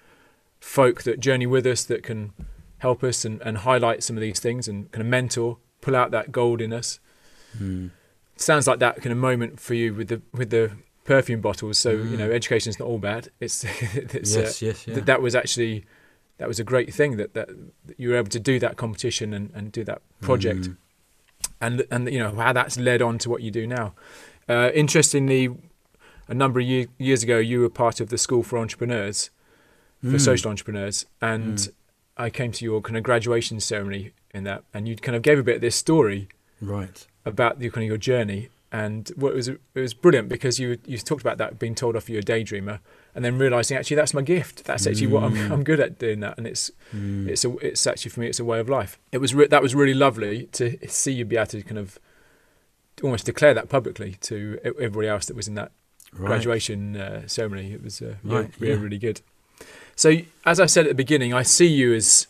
folk 0.59 1.05
that 1.05 1.21
journey 1.21 1.47
with 1.47 1.65
us 1.65 1.85
that 1.85 2.03
can 2.03 2.33
help 2.79 3.03
us 3.03 3.25
and, 3.25 3.41
and 3.43 3.59
highlight 3.59 4.03
some 4.03 4.17
of 4.17 4.21
these 4.21 4.39
things 4.41 4.69
and 4.69 4.91
kind 4.93 5.01
of 5.03 5.07
mentor 5.09 5.59
pull 5.81 5.95
out 5.97 6.11
that 6.11 6.33
gold 6.33 6.61
in 6.61 6.73
us 6.73 7.01
Mm. 7.59 7.91
sounds 8.37 8.67
like 8.67 8.79
that 8.81 8.97
kind 8.97 9.11
of 9.13 9.17
moment 9.19 9.59
for 9.59 9.73
you 9.75 9.95
with 9.95 10.09
the 10.09 10.21
with 10.33 10.51
the 10.51 10.71
perfume 11.05 11.41
bottles 11.41 11.79
so 11.79 11.91
you 11.93 11.99
Mm. 12.17 12.19
know 12.19 12.31
education 12.31 12.69
is 12.71 12.79
not 12.79 12.87
all 12.87 12.99
bad 12.99 13.31
it's 13.41 13.65
it's 13.95 14.37
uh, 14.37 14.41
yes. 14.41 14.63
Yes. 14.63 14.87
Yeah. 14.87 14.95
that 14.97 15.07
that 15.07 15.23
was 15.23 15.35
actually 15.35 15.87
that 16.37 16.47
was 16.47 16.61
a 16.61 16.65
great 16.65 16.93
thing 16.93 17.17
that, 17.17 17.33
that 17.35 17.49
that 17.87 17.99
you 17.99 18.11
were 18.11 18.17
able 18.17 18.29
to 18.29 18.39
do 18.39 18.59
that 18.59 18.77
competition 18.77 19.33
and, 19.33 19.51
and 19.55 19.73
do 19.73 19.83
that 19.85 20.03
project 20.21 20.61
Mm. 20.69 20.77
and 21.61 21.87
and 21.91 22.13
you 22.13 22.19
know 22.19 22.33
how 22.35 22.53
that's 22.53 22.77
led 22.79 23.01
on 23.03 23.19
to 23.19 23.31
what 23.31 23.41
you 23.43 23.51
do 23.51 23.67
now. 23.67 23.95
Uh, 24.49 24.71
interestingly, 24.75 25.49
a 26.29 26.35
number 26.35 26.59
of 26.61 26.67
year, 26.67 26.87
years 26.99 27.23
ago, 27.23 27.39
you 27.39 27.61
were 27.61 27.69
part 27.71 28.01
of 28.01 28.09
the 28.09 28.17
School 28.19 28.43
for 28.43 28.59
Entrepreneurs 28.59 29.31
for 30.03 30.17
Mm. 30.19 30.21
social 30.21 30.51
entrepreneurs, 30.51 31.07
and 31.21 31.57
Mm. 31.59 31.73
I 32.19 32.31
came 32.31 32.53
to 32.53 32.65
your 32.65 32.81
kind 32.81 32.97
of 32.97 33.03
graduation 33.05 33.61
ceremony 33.61 34.13
in 34.35 34.45
that, 34.45 34.65
and 34.75 34.89
you 34.89 34.97
kind 34.97 35.17
of 35.17 35.23
gave 35.23 35.39
a 35.39 35.43
bit 35.43 35.57
of 35.57 35.61
this 35.61 35.77
story 35.77 36.29
Right. 36.61 37.07
about 37.25 37.59
the 37.61 37.71
kind 37.71 37.85
of 37.85 37.89
your 37.89 37.97
journey. 37.99 38.49
And 38.71 39.09
what 39.17 39.33
was 39.35 39.49
it 39.49 39.59
was 39.75 39.95
brilliant 39.95 40.29
because 40.29 40.59
you 40.61 40.77
you 40.85 40.99
talked 40.99 41.23
about 41.23 41.39
that 41.39 41.59
being 41.59 41.75
told 41.75 41.97
off 41.97 42.11
you're 42.11 42.21
a 42.21 42.23
daydreamer, 42.23 42.81
and 43.15 43.25
then 43.25 43.39
realizing 43.39 43.79
actually 43.79 43.97
that's 43.97 44.13
my 44.13 44.21
gift. 44.21 44.65
That's 44.65 44.87
actually 44.87 45.07
what 45.07 45.23
I'm 45.23 45.33
Mm. 45.35 45.51
I'm 45.51 45.65
good 45.65 45.81
at 45.81 45.99
doing 45.99 46.21
that, 46.21 46.37
and 46.37 46.47
it's 46.47 46.71
Mm. 46.95 47.29
it's 47.29 47.47
a, 47.47 47.57
it's 47.69 47.87
actually 47.87 48.11
for 48.11 48.21
me 48.21 48.27
it's 48.27 48.41
a 48.41 48.45
way 48.45 48.61
of 48.61 48.69
life. 48.69 48.99
It 49.11 49.19
was 49.19 49.35
re- 49.35 49.47
that 49.47 49.63
was 49.63 49.75
really 49.75 49.95
lovely 49.95 50.49
to 50.53 50.77
see 50.87 51.13
you 51.13 51.25
be 51.25 51.37
able 51.39 51.47
to 51.47 51.63
kind 51.63 51.79
of 51.79 51.99
almost 53.03 53.25
declare 53.25 53.55
that 53.55 53.71
publicly 53.71 54.17
to 54.23 54.59
everybody 54.65 55.09
else 55.09 55.25
that 55.27 55.37
was 55.37 55.49
in 55.49 55.55
that 55.55 55.73
right. 56.13 56.27
graduation 56.27 56.97
uh, 56.97 57.27
ceremony. 57.27 57.73
It 57.73 57.83
was 57.83 58.03
uh, 58.03 58.17
Right, 58.23 58.51
yeah. 58.61 58.75
really 58.75 58.99
good. 58.99 59.23
So 59.99 60.09
as 60.45 60.61
I 60.61 60.67
said 60.67 60.87
at 60.87 60.91
the 60.91 61.03
beginning, 61.05 61.35
I 61.35 61.43
see 61.43 61.67
you 61.67 61.93
as 62.01 62.29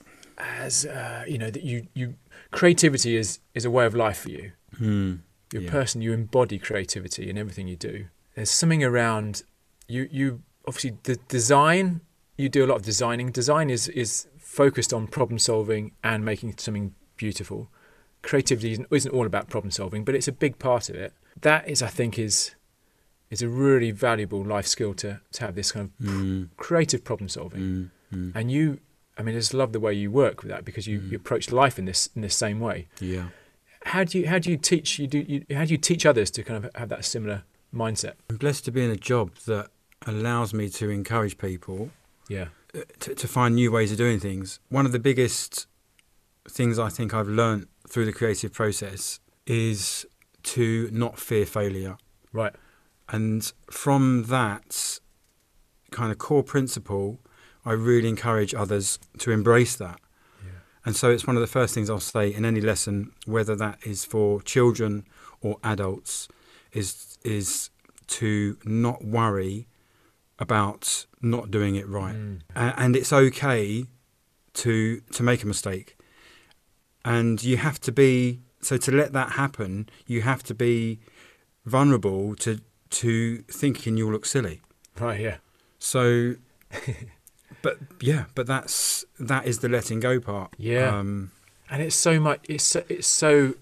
as 0.65 0.87
uh, 0.87 1.25
you 1.33 1.39
know 1.43 1.51
that 1.51 1.63
you 1.71 1.87
you 1.95 2.15
creativity 2.51 3.13
is 3.23 3.41
is 3.55 3.65
a 3.65 3.71
way 3.71 3.85
of 3.87 3.95
life 3.95 4.19
for 4.25 4.31
you. 4.31 4.53
Mm. 4.81 5.19
You're 5.53 5.63
Yeah. 5.63 5.69
a 5.69 5.73
person. 5.81 6.03
You 6.03 6.13
embody 6.13 6.59
creativity 6.59 7.29
in 7.31 7.37
everything 7.37 7.69
you 7.69 7.77
do. 7.77 7.97
There's 8.35 8.51
something 8.51 8.83
around 8.83 9.43
you. 9.87 10.09
You 10.11 10.27
obviously 10.67 10.93
the 11.03 11.17
design. 11.29 12.01
You 12.39 12.49
do 12.49 12.65
a 12.65 12.69
lot 12.71 12.77
of 12.77 12.85
designing. 12.93 13.33
Design 13.33 13.69
is 13.71 13.89
is 13.89 14.27
focused 14.39 14.93
on 14.97 15.07
problem 15.07 15.39
solving 15.39 15.93
and 16.03 16.25
making 16.25 16.55
something 16.59 16.95
beautiful. 17.17 17.69
Creativity 18.23 18.73
isn't, 18.73 18.87
isn't 18.91 19.13
all 19.17 19.27
about 19.27 19.49
problem 19.49 19.71
solving, 19.71 20.05
but 20.05 20.15
it's 20.15 20.29
a 20.29 20.33
big 20.33 20.59
part 20.59 20.89
of 20.91 20.97
it. 20.97 21.13
that 21.43 21.69
is, 21.69 21.83
I 21.83 21.91
think, 21.99 22.19
is 22.19 22.55
is 23.31 23.43
a 23.43 23.49
really 23.49 23.91
valuable 23.91 24.43
life 24.45 24.67
skill 24.67 24.95
to 24.95 25.21
to 25.33 25.41
have 25.45 25.55
this 25.55 25.73
kind 25.73 25.87
of 26.01 26.07
Mm, 26.07 26.49
creative 26.57 27.03
problem 27.05 27.29
solving. 27.29 27.61
mm, 27.61 27.91
mm. 28.13 28.33
And 28.35 28.51
you, 28.51 28.79
I 29.19 29.23
mean, 29.23 29.35
I 29.35 29.39
just 29.39 29.55
love 29.55 29.73
the 29.73 29.81
way 29.81 29.93
you 29.95 30.11
work 30.11 30.43
with 30.43 30.51
that 30.51 30.65
because 30.65 30.87
you, 30.87 31.01
Mm. 31.01 31.11
you 31.11 31.17
approach 31.17 31.51
life 31.53 31.79
in 31.79 31.85
this 31.85 32.09
in 32.15 32.23
this 32.23 32.37
same 32.37 32.59
way. 32.61 32.89
Yeah. 33.01 33.29
How 33.85 34.05
do 34.05 34.19
you 34.19 34.27
how 34.29 34.39
do 34.39 34.51
you 34.51 34.57
teach 34.57 34.99
you 34.99 35.07
do 35.07 35.19
you, 35.19 35.45
how 35.57 35.65
do 35.65 35.71
you 35.73 35.79
teach 35.79 36.05
others 36.07 36.31
to 36.33 36.43
kind 36.43 36.65
of 36.65 36.71
have 36.75 36.89
that 36.89 37.05
similar 37.05 37.43
mindset? 37.73 38.15
I'm 38.31 38.37
blessed 38.37 38.65
to 38.67 38.73
be 38.73 38.85
in 38.85 38.91
a 38.91 38.97
job 38.97 39.35
that 39.47 39.67
allows 40.07 40.53
me 40.55 40.69
to 40.71 40.89
encourage 40.91 41.37
people 41.39 41.91
Yeah. 42.29 42.49
uh, 42.75 42.81
to, 43.01 43.15
to 43.15 43.27
find 43.29 43.55
new 43.55 43.71
ways 43.73 43.91
of 43.93 43.99
doing 43.99 44.21
things. 44.21 44.61
One 44.69 44.87
of 44.87 44.93
the 44.93 44.99
biggest 44.99 45.67
things 46.49 46.79
I 46.79 46.89
think 46.89 47.13
I've 47.13 47.29
learned 47.29 47.67
through 47.89 48.07
the 48.07 48.13
creative 48.13 48.53
process 48.53 49.21
is 49.47 50.07
to 50.55 50.89
not 50.93 51.19
fear 51.19 51.45
failure. 51.47 51.97
Right. 52.33 52.55
And 53.09 53.51
from 53.71 54.25
that 54.25 55.01
kind 55.91 56.13
of 56.13 56.19
core 56.19 56.43
principle, 56.43 57.21
I 57.65 57.73
really 57.73 58.09
encourage 58.09 58.55
others 58.55 58.99
to 59.19 59.31
embrace 59.31 59.77
that. 59.77 60.01
Yeah. 60.45 60.51
And 60.85 60.97
so 60.97 61.11
it's 61.11 61.27
one 61.27 61.37
of 61.37 61.41
the 61.41 61.47
first 61.47 61.75
things 61.75 61.89
I'll 61.89 62.01
say 62.01 62.33
in 62.33 62.45
any 62.45 62.61
lesson, 62.61 63.13
whether 63.25 63.57
that 63.57 63.79
is 63.85 64.05
for 64.05 64.43
children 64.43 65.05
or 65.41 65.57
adults, 65.65 66.29
is 66.73 67.19
is 67.25 67.71
to 68.07 68.59
not 68.65 69.05
worry 69.05 69.67
about 70.39 71.07
not 71.21 71.51
doing 71.51 71.75
it 71.75 71.89
right. 71.89 72.15
Mm. 72.15 72.41
And 72.55 72.97
it's 72.97 73.13
okay 73.13 73.87
to 74.55 75.01
to 75.13 75.23
make 75.23 75.43
a 75.43 75.47
mistake 75.47 75.97
and 77.05 77.43
you 77.43 77.57
have 77.57 77.81
to 77.81 77.93
be 77.93 78.41
so 78.61 78.77
to 78.77 78.91
let 78.91 79.13
that 79.13 79.33
happen 79.33 79.89
you 80.07 80.23
have 80.23 80.43
to 80.43 80.55
be 80.55 80.99
vulnerable 81.65 82.35
to 82.35 82.61
to 82.91 83.39
thinking 83.51 83.97
you'll 83.97 84.13
look 84.13 84.27
silly 84.27 84.61
Right. 84.99 85.21
Yeah. 85.21 85.37
so 85.79 86.35
but 87.63 87.79
yeah 88.01 88.25
but 88.35 88.47
that's 88.47 89.05
that 89.19 89.47
is 89.47 89.59
the 89.61 89.69
letting 89.69 90.01
go 90.01 90.21
part 90.21 90.55
Yeah. 90.59 90.97
um 90.99 91.31
and 91.71 91.83
it's 91.83 91.97
so 91.97 92.19
much 92.21 92.41
it's 92.49 92.65
so, 92.65 92.83
it's 92.89 93.07
so 93.07 93.55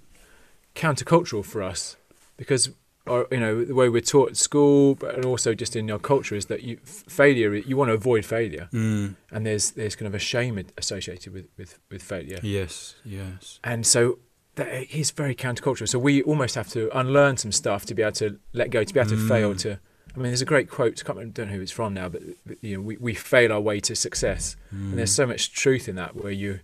countercultural 0.74 1.44
for 1.44 1.62
us 1.62 1.96
because 2.36 2.70
or, 3.06 3.26
you 3.30 3.38
know 3.38 3.64
the 3.64 3.74
way 3.74 3.88
we're 3.88 4.00
taught 4.00 4.30
at 4.30 4.36
school 4.36 4.94
but 4.96 5.14
and 5.14 5.24
also 5.24 5.54
just 5.54 5.76
in 5.76 5.90
our 5.90 5.98
culture 5.98 6.34
is 6.34 6.46
that 6.46 6.62
you 6.64 6.78
f- 6.82 7.04
failure 7.08 7.54
you 7.54 7.76
want 7.76 7.88
to 7.88 7.94
avoid 7.94 8.24
failure 8.24 8.68
mm, 8.72 9.14
and 9.30 9.46
there's 9.46 9.70
there's 9.72 9.94
kind 9.94 10.08
of 10.08 10.14
a 10.14 10.18
shame 10.18 10.60
associated 10.76 11.32
with 11.32 11.46
with, 11.56 11.78
with 11.90 12.02
failure 12.02 12.38
yes 12.42 12.96
yes 13.04 13.60
and 13.62 13.86
so 13.86 14.18
that 14.56 14.94
is 14.94 15.10
very 15.10 15.34
countercultural 15.34 15.88
so 15.88 15.98
we 15.98 16.22
almost 16.22 16.54
have 16.54 16.68
to 16.68 16.90
unlearn 16.98 17.36
some 17.36 17.52
stuff 17.52 17.86
to 17.86 17.94
be 17.94 18.02
able 18.02 18.12
to 18.12 18.38
let 18.52 18.70
go 18.70 18.82
to 18.84 18.92
be 18.94 19.00
able 19.00 19.10
to 19.10 19.28
fail 19.28 19.54
Mm. 19.54 19.58
to 19.60 19.78
I 20.14 20.18
mean, 20.18 20.28
there's 20.28 20.40
a 20.40 20.46
great 20.46 20.70
quote. 20.70 21.02
I 21.02 21.04
can't 21.04 21.18
remember, 21.18 21.34
don't 21.34 21.48
know 21.50 21.56
who 21.56 21.60
it's 21.60 21.70
from 21.72 21.92
now, 21.92 22.08
but, 22.08 22.22
but 22.46 22.56
you 22.62 22.76
know, 22.76 22.80
we, 22.82 22.96
we 22.96 23.12
fail 23.12 23.52
our 23.52 23.60
way 23.60 23.80
to 23.80 23.94
success, 23.94 24.56
mm, 24.74 24.88
and 24.88 24.98
there's 24.98 25.12
so 25.12 25.26
much 25.26 25.52
truth 25.52 25.90
in 25.90 25.96
that. 25.96 26.16
Where 26.16 26.32
you, 26.32 26.60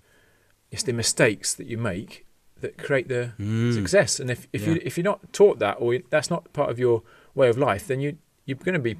it's 0.70 0.84
the 0.84 0.94
mistakes 0.94 1.52
that 1.56 1.66
you 1.66 1.76
make 1.76 2.24
that 2.62 2.78
create 2.78 3.08
the 3.08 3.32
mm, 3.38 3.74
success. 3.74 4.18
And 4.18 4.30
if, 4.30 4.48
if 4.54 4.66
you 4.66 4.80
if 4.82 4.96
you're 4.96 5.04
not 5.04 5.34
taught 5.34 5.58
that 5.58 5.74
or 5.80 5.98
that's 6.08 6.30
not 6.30 6.50
part 6.54 6.70
of 6.70 6.78
your 6.78 7.02
way 7.34 7.50
of 7.50 7.58
life, 7.58 7.86
then 7.86 8.00
you 8.00 8.16
you're 8.46 8.56
going 8.56 8.72
to 8.72 8.78
be 8.80 8.96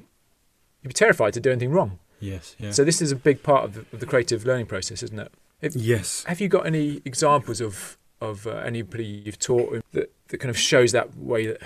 you'd 0.83 0.89
be 0.89 0.93
terrified 0.93 1.33
to 1.33 1.39
do 1.39 1.49
anything 1.49 1.71
wrong. 1.71 1.97
yes 2.19 2.55
yeah 2.59 2.69
So 2.69 2.83
this 2.83 3.01
is 3.01 3.11
a 3.11 3.15
big 3.15 3.41
part 3.41 3.63
of 3.65 3.73
the, 3.73 3.85
of 3.91 4.01
the 4.01 4.05
creative 4.05 4.45
learning 4.45 4.67
process, 4.67 5.01
isn't 5.01 5.17
it? 5.17 5.31
If, 5.61 5.75
yes 5.75 6.25
have 6.27 6.39
you 6.39 6.47
got 6.47 6.67
any 6.67 7.01
examples 7.05 7.59
of 7.59 7.97
of 8.23 8.47
uh, 8.47 8.51
anybody 8.65 9.05
you've 9.25 9.39
taught 9.39 9.83
that, 9.91 10.13
that 10.29 10.37
kind 10.37 10.49
of 10.49 10.57
shows 10.57 10.91
that 10.93 11.15
way 11.17 11.47
that 11.47 11.61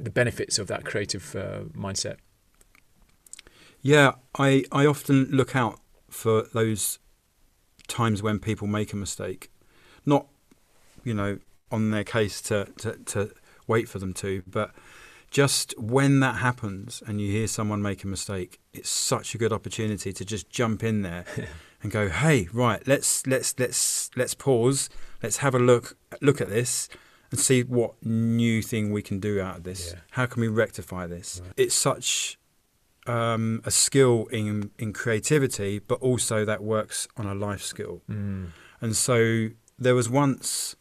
the 0.00 0.10
benefits 0.10 0.58
of 0.58 0.68
that 0.68 0.84
creative 0.84 1.34
uh, 1.36 1.64
mindset? 1.76 2.16
Yeah, 3.82 4.12
I, 4.38 4.64
I 4.70 4.86
often 4.86 5.24
look 5.30 5.56
out 5.56 5.80
for 6.08 6.46
those 6.54 7.00
times 7.88 8.22
when 8.22 8.38
people 8.38 8.68
make 8.68 8.92
a 8.92 8.96
mistake. 8.96 9.50
Not, 10.06 10.28
you 11.04 11.14
know, 11.14 11.38
on 11.70 11.90
their 11.90 12.04
case 12.04 12.40
to, 12.42 12.68
to, 12.78 12.92
to 13.06 13.32
wait 13.66 13.88
for 13.88 13.98
them 13.98 14.14
to, 14.14 14.42
but 14.46 14.72
just 15.30 15.74
when 15.78 16.20
that 16.20 16.36
happens 16.36 17.02
and 17.06 17.20
you 17.20 17.30
hear 17.32 17.48
someone 17.48 17.82
make 17.82 18.04
a 18.04 18.06
mistake, 18.06 18.60
it's 18.72 18.90
such 18.90 19.34
a 19.34 19.38
good 19.38 19.52
opportunity 19.52 20.12
to 20.12 20.24
just 20.24 20.48
jump 20.48 20.84
in 20.84 21.02
there 21.02 21.24
and 21.82 21.90
go, 21.90 22.08
Hey, 22.08 22.48
right, 22.52 22.86
let's 22.86 23.26
let's 23.26 23.54
let's 23.58 24.10
let's 24.16 24.34
pause, 24.34 24.88
let's 25.22 25.38
have 25.38 25.54
a 25.54 25.58
look 25.58 25.96
look 26.20 26.40
at 26.40 26.48
this 26.48 26.88
and 27.30 27.40
see 27.40 27.62
what 27.62 27.94
new 28.04 28.62
thing 28.62 28.92
we 28.92 29.02
can 29.02 29.18
do 29.18 29.40
out 29.40 29.58
of 29.58 29.64
this. 29.64 29.92
Yeah. 29.92 30.00
How 30.12 30.26
can 30.26 30.40
we 30.40 30.48
rectify 30.48 31.06
this? 31.06 31.40
Right. 31.42 31.52
It's 31.56 31.74
such 31.74 32.38
um, 33.06 33.62
a 33.64 33.70
skill 33.70 34.26
in 34.26 34.70
in 34.78 34.92
creativity, 34.92 35.78
but 35.80 36.00
also 36.00 36.44
that 36.44 36.62
works 36.62 37.08
on 37.16 37.26
a 37.26 37.34
life 37.34 37.62
skill. 37.62 38.02
Mm. 38.08 38.50
And 38.80 38.96
so 38.96 39.48
there 39.78 39.94
was 39.94 40.08
once 40.08 40.76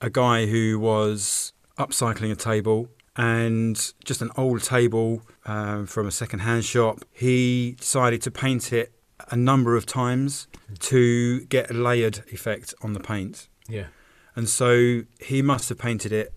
a 0.00 0.10
guy 0.10 0.46
who 0.46 0.78
was 0.78 1.52
upcycling 1.78 2.32
a 2.32 2.36
table 2.36 2.88
and 3.16 3.92
just 4.04 4.22
an 4.22 4.30
old 4.36 4.62
table 4.62 5.22
um, 5.44 5.86
from 5.86 6.06
a 6.06 6.10
second-hand 6.10 6.64
shop. 6.64 7.00
He 7.10 7.72
decided 7.78 8.22
to 8.22 8.30
paint 8.30 8.72
it 8.72 8.92
a 9.30 9.36
number 9.36 9.76
of 9.76 9.86
times 9.86 10.46
to 10.80 11.40
get 11.46 11.70
a 11.70 11.74
layered 11.74 12.18
effect 12.32 12.74
on 12.82 12.92
the 12.92 13.00
paint. 13.00 13.48
Yeah. 13.68 13.86
And 14.34 14.48
so 14.48 15.02
he 15.20 15.42
must 15.42 15.68
have 15.68 15.78
painted 15.78 16.12
it, 16.12 16.32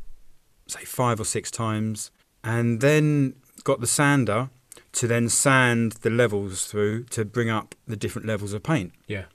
say, 0.67 0.83
five 0.83 1.19
or 1.19 1.25
six 1.25 1.51
times, 1.51 2.11
and 2.43 2.81
then 2.81 3.35
got 3.63 3.79
the 3.79 3.87
sander 3.87 4.49
to 4.93 5.07
then 5.07 5.29
sand 5.29 5.93
the 6.01 6.09
levels 6.09 6.65
through 6.65 7.03
to 7.05 7.23
bring 7.23 7.49
up 7.49 7.75
the 7.87 7.95
different 7.95 8.27
levels 8.27 8.53
of 8.53 8.63
paint. 8.63 8.93
Yeah. 9.07 9.25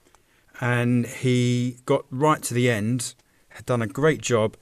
And 0.59 1.05
he 1.05 1.77
got 1.85 2.05
right 2.09 2.41
to 2.43 2.53
the 2.53 2.69
end, 2.69 3.15
had 3.49 3.65
done 3.65 3.81
a 3.81 3.87
great 3.87 4.21
job, 4.21 4.57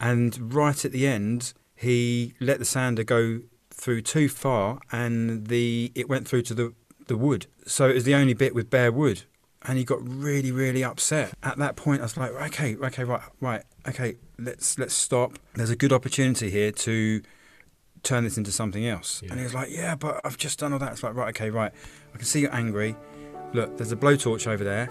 and 0.00 0.52
right 0.52 0.84
at 0.84 0.92
the 0.92 1.06
end, 1.06 1.54
he 1.74 2.34
let 2.40 2.58
the 2.58 2.64
sander 2.64 3.04
go 3.04 3.40
through 3.70 4.02
too 4.02 4.28
far, 4.28 4.80
and 4.90 5.46
the 5.46 5.92
it 5.94 6.08
went 6.08 6.26
through 6.26 6.42
to 6.42 6.54
the 6.54 6.74
the 7.08 7.16
wood. 7.16 7.46
So 7.66 7.88
it 7.88 7.94
was 7.94 8.04
the 8.04 8.14
only 8.14 8.34
bit 8.34 8.54
with 8.54 8.70
bare 8.70 8.92
wood, 8.92 9.22
and 9.62 9.76
he 9.78 9.84
got 9.84 9.98
really 10.02 10.52
really 10.52 10.84
upset. 10.84 11.34
At 11.42 11.58
that 11.58 11.76
point, 11.76 12.00
I 12.00 12.04
was 12.04 12.16
like, 12.16 12.30
okay, 12.32 12.76
okay, 12.76 13.04
right, 13.04 13.22
right, 13.40 13.64
okay, 13.88 14.16
let's 14.38 14.78
let's 14.78 14.94
stop. 14.94 15.38
There's 15.54 15.70
a 15.70 15.76
good 15.76 15.92
opportunity 15.92 16.50
here 16.50 16.70
to 16.70 17.22
turn 18.02 18.24
this 18.24 18.38
into 18.38 18.52
something 18.52 18.86
else. 18.86 19.22
Yeah. 19.22 19.30
And 19.30 19.40
he 19.40 19.44
was 19.44 19.54
like, 19.54 19.70
yeah, 19.70 19.94
but 19.96 20.20
I've 20.24 20.36
just 20.36 20.60
done 20.60 20.72
all 20.72 20.78
that. 20.78 20.92
It's 20.92 21.02
like, 21.02 21.14
right, 21.14 21.28
okay, 21.30 21.50
right. 21.50 21.72
I 22.14 22.16
can 22.16 22.26
see 22.26 22.40
you're 22.40 22.54
angry. 22.54 22.96
Look, 23.52 23.76
there's 23.76 23.92
a 23.92 23.96
blowtorch 23.96 24.46
over 24.46 24.62
there. 24.62 24.88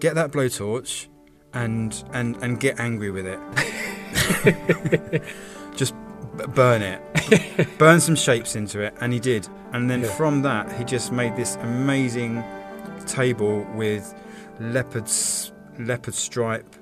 Get 0.00 0.14
that 0.14 0.30
blowtorch 0.30 1.06
and 1.54 2.04
and 2.12 2.36
and 2.42 2.60
get 2.60 2.78
angry 2.78 3.10
with 3.10 3.26
it. 3.26 3.40
just 5.76 5.94
burn 6.54 6.82
it. 6.82 7.68
burn 7.78 8.00
some 8.00 8.14
shapes 8.16 8.56
into 8.56 8.80
it 8.80 8.94
and 9.00 9.12
he 9.12 9.20
did. 9.20 9.48
And 9.72 9.90
then 9.90 10.02
Yeah. 10.02 10.08
from 10.14 10.42
that 10.42 10.70
he 10.78 10.84
just 10.84 11.12
made 11.12 11.36
this 11.36 11.56
amazing 11.56 12.42
table 13.06 13.66
with 13.74 14.14
leopard's 14.60 15.52
leopard 15.78 16.14
stripe 16.14 16.74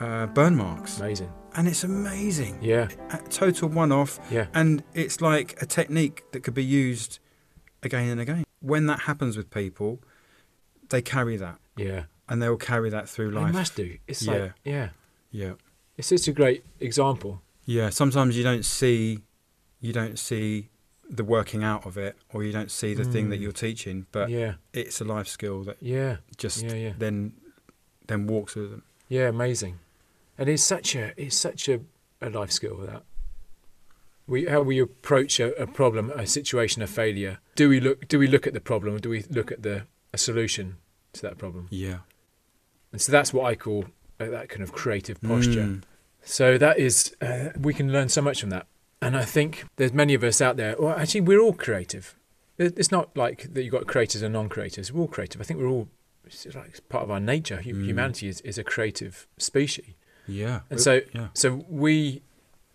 uh, 0.00 0.26
burn 0.26 0.56
marks. 0.56 1.00
Amazing. 1.00 1.32
And 1.54 1.66
it's 1.66 1.82
amazing. 1.82 2.58
Yeah. 2.62 2.88
A 3.10 3.18
total 3.28 3.68
one 3.68 3.90
off 3.90 4.20
Yeah. 4.30 4.46
and 4.54 4.82
it's 4.94 5.20
like 5.20 5.60
a 5.62 5.66
technique 5.66 6.22
that 6.32 6.40
could 6.42 6.54
be 6.54 6.64
used 6.64 7.18
again 7.82 8.08
and 8.08 8.20
again. 8.20 8.44
When 8.60 8.86
that 8.86 9.00
happens 9.00 9.36
with 9.36 9.50
people, 9.50 10.00
they 10.90 11.02
carry 11.02 11.36
that 11.36 11.58
Yeah. 11.76 12.04
and 12.28 12.40
they'll 12.42 12.56
carry 12.56 12.90
that 12.90 13.08
through 13.08 13.30
life. 13.30 13.52
They 13.52 13.58
must 13.58 13.74
do. 13.76 13.98
It's 14.06 14.22
Yeah. 14.22 14.32
like 14.32 14.52
yeah. 14.64 14.88
Yeah. 15.30 15.52
It's 15.96 16.08
such 16.08 16.28
a 16.28 16.32
great 16.32 16.64
example. 16.80 17.42
Yeah, 17.68 17.90
sometimes 17.90 18.34
you 18.34 18.42
don't 18.42 18.64
see 18.64 19.18
you 19.80 19.92
don't 19.92 20.18
see 20.18 20.70
the 21.08 21.22
working 21.22 21.62
out 21.62 21.84
of 21.86 21.96
it 21.98 22.16
or 22.32 22.42
you 22.42 22.50
don't 22.50 22.70
see 22.70 22.94
the 22.94 23.04
thing 23.04 23.28
that 23.30 23.38
Mm. 23.38 23.42
you're 23.42 23.52
teaching, 23.52 24.06
but 24.10 24.28
yeah. 24.30 24.54
it's 24.72 25.00
a 25.00 25.04
life 25.04 25.28
skill 25.28 25.62
that 25.64 25.76
Yeah. 25.80 26.16
just 26.38 26.62
Yeah. 26.62 26.74
Yeah. 26.74 26.92
then 26.98 27.34
then 28.06 28.26
walks 28.26 28.54
with 28.54 28.70
them. 28.70 28.82
Yeah. 29.08 29.28
Amazing. 29.28 29.78
And 30.38 30.48
it's 30.48 30.62
such 30.64 30.96
a 30.96 31.12
it's 31.22 31.36
such 31.36 31.68
a, 31.68 31.80
a 32.22 32.30
life 32.30 32.50
skill 32.52 32.78
that 32.78 33.02
we 34.26 34.46
how 34.46 34.62
we 34.62 34.78
approach 34.80 35.38
a, 35.38 35.54
a 35.62 35.66
problem, 35.66 36.10
a 36.10 36.26
situation, 36.26 36.80
a 36.82 36.86
failure. 36.86 37.38
Do 37.54 37.68
we 37.68 37.80
look 37.80 38.08
do 38.08 38.18
we 38.18 38.26
look 38.26 38.46
at 38.46 38.54
the 38.54 38.60
problem 38.60 38.94
or 38.94 38.98
do 38.98 39.10
we 39.10 39.24
look 39.28 39.52
at 39.52 39.62
the 39.62 39.86
a 40.14 40.18
solution 40.18 40.76
to 41.12 41.20
that 41.22 41.36
problem? 41.36 41.68
Yeah. 41.70 41.98
And 42.92 43.00
so 43.02 43.12
that's 43.12 43.32
what 43.34 43.44
I 43.52 43.54
call 43.56 43.84
uh, 44.20 44.26
that 44.36 44.48
kind 44.48 44.62
of 44.62 44.72
creative 44.72 45.20
posture. 45.20 45.64
Mm. 45.64 45.82
So 46.28 46.58
that 46.58 46.78
is, 46.78 47.16
uh, 47.22 47.50
we 47.58 47.72
can 47.72 47.90
learn 47.90 48.10
so 48.10 48.20
much 48.20 48.40
from 48.40 48.50
that. 48.50 48.66
And 49.00 49.16
I 49.16 49.24
think 49.24 49.64
there's 49.76 49.92
many 49.92 50.12
of 50.12 50.22
us 50.22 50.40
out 50.40 50.56
there, 50.56 50.76
well, 50.78 50.94
actually, 50.96 51.22
we're 51.22 51.40
all 51.40 51.54
creative. 51.54 52.14
It's 52.58 52.90
not 52.90 53.16
like 53.16 53.54
that 53.54 53.62
you've 53.62 53.72
got 53.72 53.86
creators 53.86 54.20
and 54.20 54.34
non 54.34 54.48
creators. 54.48 54.92
We're 54.92 55.02
all 55.02 55.08
creative. 55.08 55.40
I 55.40 55.44
think 55.44 55.58
we're 55.60 55.68
all, 55.68 55.88
it's 56.26 56.44
like 56.54 56.86
part 56.88 57.04
of 57.04 57.10
our 57.10 57.20
nature. 57.20 57.62
Mm. 57.64 57.84
Humanity 57.84 58.28
is, 58.28 58.40
is 58.42 58.58
a 58.58 58.64
creative 58.64 59.26
species. 59.38 59.94
Yeah. 60.26 60.60
And 60.68 60.80
so, 60.80 61.00
yeah. 61.14 61.28
so 61.32 61.64
we, 61.68 62.22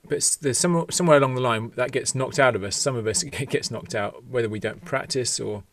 but 0.08 0.38
there's 0.42 0.58
some, 0.58 0.86
somewhere 0.90 1.18
along 1.18 1.36
the 1.36 1.42
line 1.42 1.74
that 1.76 1.92
gets 1.92 2.16
knocked 2.16 2.40
out 2.40 2.56
of 2.56 2.64
us. 2.64 2.76
Some 2.76 2.96
of 2.96 3.06
us 3.06 3.22
it 3.24 3.50
gets 3.50 3.70
knocked 3.70 3.94
out, 3.94 4.24
whether 4.26 4.50
we 4.50 4.60
don't 4.60 4.84
practice 4.84 5.40
or 5.40 5.64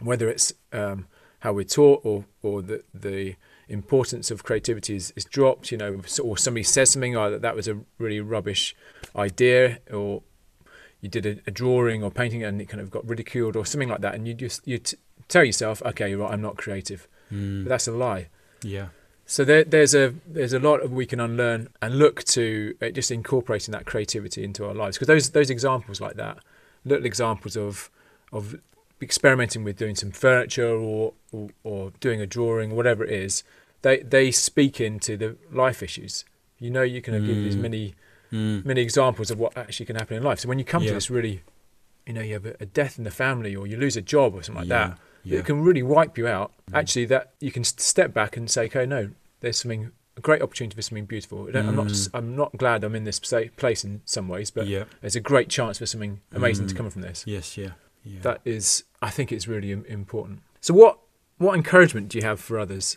whether 0.00 0.28
it's 0.28 0.52
um, 0.72 1.06
how 1.40 1.52
we're 1.52 1.64
taught 1.64 2.04
or 2.04 2.24
or 2.42 2.60
the 2.60 2.84
the 2.92 3.36
importance 3.68 4.30
of 4.30 4.44
creativity 4.44 4.96
is, 4.96 5.12
is 5.16 5.24
dropped. 5.24 5.70
You 5.70 5.78
know, 5.78 6.00
or 6.22 6.36
somebody 6.38 6.62
says 6.62 6.90
something, 6.90 7.16
oh, 7.16 7.30
that 7.30 7.42
that 7.42 7.56
was 7.56 7.68
a 7.68 7.80
really 7.98 8.20
rubbish 8.20 8.74
idea, 9.14 9.80
or 9.92 10.22
you 11.00 11.08
did 11.08 11.26
a, 11.26 11.38
a 11.46 11.50
drawing 11.50 12.02
or 12.02 12.10
painting 12.10 12.42
and 12.42 12.60
it 12.60 12.68
kind 12.68 12.80
of 12.80 12.90
got 12.90 13.06
ridiculed 13.08 13.56
or 13.56 13.64
something 13.64 13.88
like 13.88 14.00
that, 14.00 14.14
and 14.14 14.26
you 14.26 14.34
just 14.34 14.66
you 14.66 14.78
t- 14.78 14.96
tell 15.28 15.44
yourself, 15.44 15.82
okay, 15.84 16.10
you're 16.10 16.20
right, 16.20 16.32
I'm 16.32 16.42
not 16.42 16.56
creative. 16.56 17.08
Mm. 17.32 17.64
But 17.64 17.70
that's 17.70 17.88
a 17.88 17.92
lie. 17.92 18.28
yeah. 18.62 18.88
So 19.28 19.44
there, 19.44 19.64
there's 19.64 19.92
a 19.92 20.14
there's 20.24 20.52
a 20.52 20.60
lot 20.60 20.82
of 20.82 20.92
we 20.92 21.04
can 21.04 21.18
unlearn 21.18 21.68
and 21.82 21.98
look 21.98 22.22
to 22.24 22.76
uh, 22.80 22.90
just 22.90 23.10
incorporating 23.10 23.72
that 23.72 23.84
creativity 23.84 24.44
into 24.44 24.64
our 24.64 24.72
lives 24.72 24.96
because 24.96 25.08
those 25.08 25.30
those 25.30 25.50
examples 25.50 26.00
like 26.00 26.14
that, 26.14 26.38
little 26.84 27.04
examples 27.04 27.56
of 27.56 27.90
of 28.32 28.54
experimenting 29.00 29.64
with 29.64 29.76
doing 29.76 29.94
some 29.94 30.10
furniture 30.10 30.68
or 30.74 31.12
or, 31.32 31.48
or 31.64 31.92
doing 32.00 32.20
a 32.20 32.26
drawing 32.26 32.74
whatever 32.74 33.04
it 33.04 33.10
is, 33.12 33.42
they 33.82 33.98
they 33.98 34.30
speak 34.30 34.80
into 34.80 35.16
the 35.16 35.36
life 35.52 35.82
issues. 35.82 36.24
You 36.58 36.70
know, 36.70 36.82
you 36.82 37.02
can 37.02 37.14
give 37.26 37.36
these 37.36 37.56
Mm. 37.56 37.60
many 37.60 37.94
Mm. 38.32 38.64
many 38.64 38.80
examples 38.80 39.30
of 39.30 39.38
what 39.38 39.56
actually 39.56 39.86
can 39.86 39.96
happen 39.96 40.16
in 40.16 40.22
life. 40.22 40.40
So 40.40 40.48
when 40.48 40.58
you 40.58 40.64
come 40.64 40.82
Yeah. 40.82 40.88
to 40.88 40.94
this 40.94 41.10
really, 41.10 41.42
you 42.06 42.12
know, 42.12 42.20
you 42.22 42.32
have 42.34 42.46
a, 42.46 42.66
death 42.66 42.98
in 42.98 43.04
the 43.04 43.10
family 43.12 43.54
or 43.54 43.66
you 43.68 43.76
lose 43.76 43.96
a 43.96 44.02
job 44.02 44.34
or 44.34 44.42
something 44.42 44.62
like 44.62 44.68
Yeah, 44.68 44.88
that, 44.88 44.98
yeah. 45.22 45.38
it 45.38 45.44
can 45.46 45.62
really 45.62 45.82
wipe 45.82 46.18
you 46.18 46.26
out. 46.26 46.52
Mm. 46.70 46.78
Actually, 46.78 47.04
that 47.06 47.34
you 47.40 47.52
can 47.52 47.62
step 47.62 48.12
back 48.12 48.36
and 48.36 48.50
say, 48.50 48.64
okay, 48.64 48.84
no, 48.84 49.10
there's 49.40 49.58
something 49.58 49.92
a 50.16 50.20
great 50.20 50.42
opportunity 50.42 50.74
for 50.74 50.82
something 50.82 51.04
beautiful. 51.04 51.46
I'm 51.54 51.76
not 51.76 51.86
Mm. 51.88 52.10
I'm 52.14 52.34
not 52.34 52.56
glad 52.56 52.82
I'm 52.82 52.94
in 52.96 53.04
this 53.04 53.20
pla- 53.20 53.50
place 53.56 53.84
in 53.84 54.00
some 54.06 54.26
ways, 54.28 54.50
but 54.50 54.66
yeah. 54.66 54.84
there's 55.02 55.14
a 55.14 55.20
great 55.20 55.48
chance 55.48 55.78
for 55.78 55.86
something 55.86 56.20
amazing 56.32 56.66
to 56.68 56.74
Mm. 56.74 56.78
come 56.78 56.90
from 56.90 57.02
this. 57.02 57.22
Yes. 57.26 57.56
Yeah. 57.56 57.72
Yeah. 58.06 58.20
That 58.22 58.40
is, 58.44 58.84
I 59.02 59.10
think 59.10 59.32
it's 59.32 59.48
really 59.48 59.72
important. 59.72 60.40
So 60.60 60.72
what 60.74 60.98
what 61.38 61.54
encouragement 61.54 62.08
do 62.08 62.18
you 62.18 62.24
have 62.24 62.40
for 62.40 62.58
others? 62.58 62.96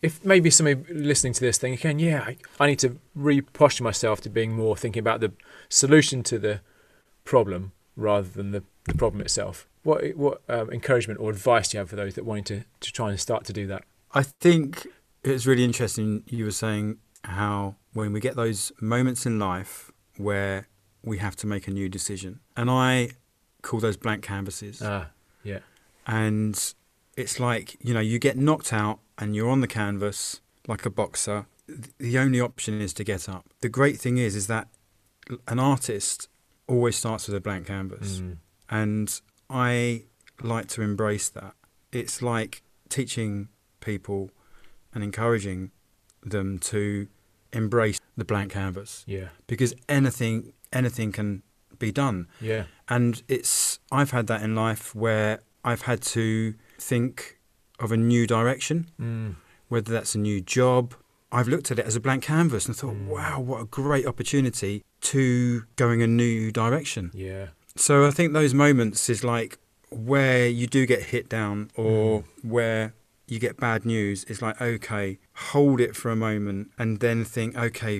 If 0.00 0.24
maybe 0.24 0.50
somebody 0.50 0.82
listening 0.92 1.32
to 1.34 1.40
this 1.40 1.58
thing 1.58 1.74
again, 1.74 2.00
yeah, 2.00 2.22
I, 2.22 2.36
I 2.58 2.66
need 2.66 2.80
to 2.80 2.98
reposture 3.14 3.84
myself 3.84 4.20
to 4.22 4.30
being 4.30 4.52
more 4.52 4.76
thinking 4.76 4.98
about 5.00 5.20
the 5.20 5.32
solution 5.68 6.24
to 6.24 6.38
the 6.40 6.60
problem 7.24 7.72
rather 7.94 8.28
than 8.28 8.50
the, 8.50 8.64
the 8.86 8.94
problem 8.94 9.20
itself. 9.20 9.68
What 9.84 10.16
what 10.16 10.42
um, 10.48 10.70
encouragement 10.70 11.20
or 11.20 11.30
advice 11.30 11.68
do 11.68 11.76
you 11.76 11.80
have 11.80 11.90
for 11.90 11.96
those 11.96 12.14
that 12.14 12.24
wanting 12.24 12.44
to, 12.44 12.64
to 12.80 12.92
try 12.92 13.10
and 13.10 13.20
start 13.20 13.44
to 13.44 13.52
do 13.52 13.66
that? 13.68 13.84
I 14.12 14.22
think 14.22 14.86
it's 15.22 15.46
really 15.46 15.64
interesting. 15.64 16.24
You 16.26 16.46
were 16.46 16.50
saying 16.52 16.98
how 17.24 17.76
when 17.92 18.12
we 18.12 18.20
get 18.20 18.34
those 18.34 18.72
moments 18.80 19.26
in 19.26 19.38
life 19.38 19.92
where 20.16 20.68
we 21.04 21.18
have 21.18 21.36
to 21.36 21.46
make 21.46 21.68
a 21.68 21.70
new 21.70 21.88
decision, 21.88 22.40
and 22.56 22.70
I 22.70 23.10
call 23.62 23.80
those 23.80 23.96
blank 23.96 24.22
canvases. 24.22 24.82
Ah, 24.82 25.08
yeah, 25.42 25.60
and 26.06 26.74
it's 27.16 27.40
like 27.40 27.76
you 27.80 27.94
know 27.94 28.00
you 28.00 28.18
get 28.18 28.36
knocked 28.36 28.72
out 28.72 29.00
and 29.18 29.34
you're 29.34 29.50
on 29.50 29.60
the 29.60 29.68
canvas 29.68 30.40
like 30.66 30.84
a 30.86 30.90
boxer. 30.90 31.46
The 31.98 32.18
only 32.18 32.40
option 32.40 32.80
is 32.80 32.92
to 32.94 33.04
get 33.04 33.28
up. 33.28 33.46
The 33.60 33.68
great 33.68 33.98
thing 33.98 34.18
is 34.18 34.34
is 34.34 34.46
that 34.48 34.68
an 35.48 35.58
artist 35.58 36.28
always 36.66 36.96
starts 36.96 37.26
with 37.26 37.36
a 37.36 37.40
blank 37.40 37.66
canvas. 37.66 38.20
Mm. 38.20 38.36
and 38.70 39.20
i 39.50 40.02
like 40.42 40.66
to 40.68 40.82
embrace 40.82 41.28
that. 41.28 41.54
It's 41.92 42.22
like 42.22 42.62
teaching 42.88 43.48
people 43.80 44.30
and 44.94 45.04
encouraging 45.04 45.70
them 46.22 46.58
to 46.58 47.06
embrace 47.52 48.00
the 48.16 48.24
blank 48.24 48.52
canvas. 48.52 49.04
Yeah, 49.06 49.28
because 49.46 49.74
anything 49.88 50.52
anything 50.72 51.12
can 51.12 51.42
be 51.86 51.90
done 52.04 52.18
yeah, 52.50 52.64
and 52.94 53.12
it's 53.36 53.78
I've 53.98 54.12
had 54.16 54.26
that 54.32 54.40
in 54.46 54.52
life 54.66 54.84
where 55.02 55.32
I've 55.70 55.82
had 55.90 56.00
to 56.16 56.54
think 56.90 57.14
of 57.84 57.88
a 57.92 57.96
new 58.12 58.24
direction, 58.36 58.76
mm. 59.00 59.30
whether 59.72 59.90
that's 59.96 60.14
a 60.14 60.18
new 60.28 60.38
job. 60.58 60.84
I've 61.36 61.48
looked 61.54 61.68
at 61.72 61.78
it 61.80 61.86
as 61.90 61.96
a 61.96 62.00
blank 62.06 62.20
canvas 62.24 62.64
and 62.66 62.74
thought, 62.80 62.94
Mm. 62.94 63.06
wow, 63.14 63.36
what 63.50 63.60
a 63.66 63.68
great 63.82 64.06
opportunity 64.12 64.74
to 65.12 65.24
going 65.82 66.00
a 66.02 66.06
new 66.24 66.52
direction. 66.62 67.04
yeah, 67.28 67.46
So 67.88 67.92
I 68.08 68.10
think 68.16 68.28
those 68.34 68.52
moments 68.66 69.00
is 69.14 69.20
like 69.34 69.52
where 70.10 70.46
you 70.60 70.66
do 70.66 70.82
get 70.94 71.02
hit 71.14 71.26
down 71.38 71.70
or 71.74 72.20
Mm. 72.22 72.24
where 72.54 72.82
you 73.30 73.38
get 73.46 73.54
bad 73.68 73.80
news. 73.94 74.24
It's 74.28 74.42
like, 74.46 74.60
okay, 74.60 75.18
hold 75.52 75.78
it 75.86 75.92
for 75.96 76.10
a 76.10 76.16
moment 76.28 76.70
and 76.78 76.90
then 77.04 77.18
think, 77.24 77.50
okay, 77.68 77.96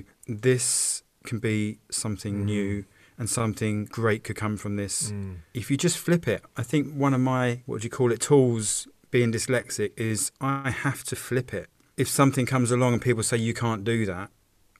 this 0.46 1.02
can 1.28 1.38
be 1.38 1.78
something 1.90 2.34
Mm. 2.42 2.44
new 2.54 2.84
and 3.22 3.30
something 3.30 3.84
great 3.84 4.24
could 4.24 4.34
come 4.34 4.56
from 4.56 4.74
this 4.74 5.12
mm. 5.12 5.36
if 5.54 5.70
you 5.70 5.76
just 5.76 5.96
flip 5.96 6.26
it, 6.26 6.42
I 6.56 6.64
think 6.64 6.92
one 6.92 7.14
of 7.14 7.20
my, 7.20 7.60
what 7.66 7.80
do 7.80 7.84
you 7.84 7.90
call 7.90 8.10
it, 8.10 8.20
tools 8.20 8.88
being 9.12 9.30
dyslexic 9.30 9.92
is 9.96 10.32
I 10.40 10.70
have 10.70 11.04
to 11.04 11.14
flip 11.14 11.54
it. 11.54 11.68
If 11.96 12.08
something 12.08 12.46
comes 12.46 12.72
along 12.72 12.94
and 12.94 13.00
people 13.00 13.22
say 13.22 13.36
you 13.36 13.54
can't 13.54 13.84
do 13.84 14.04
that, 14.06 14.30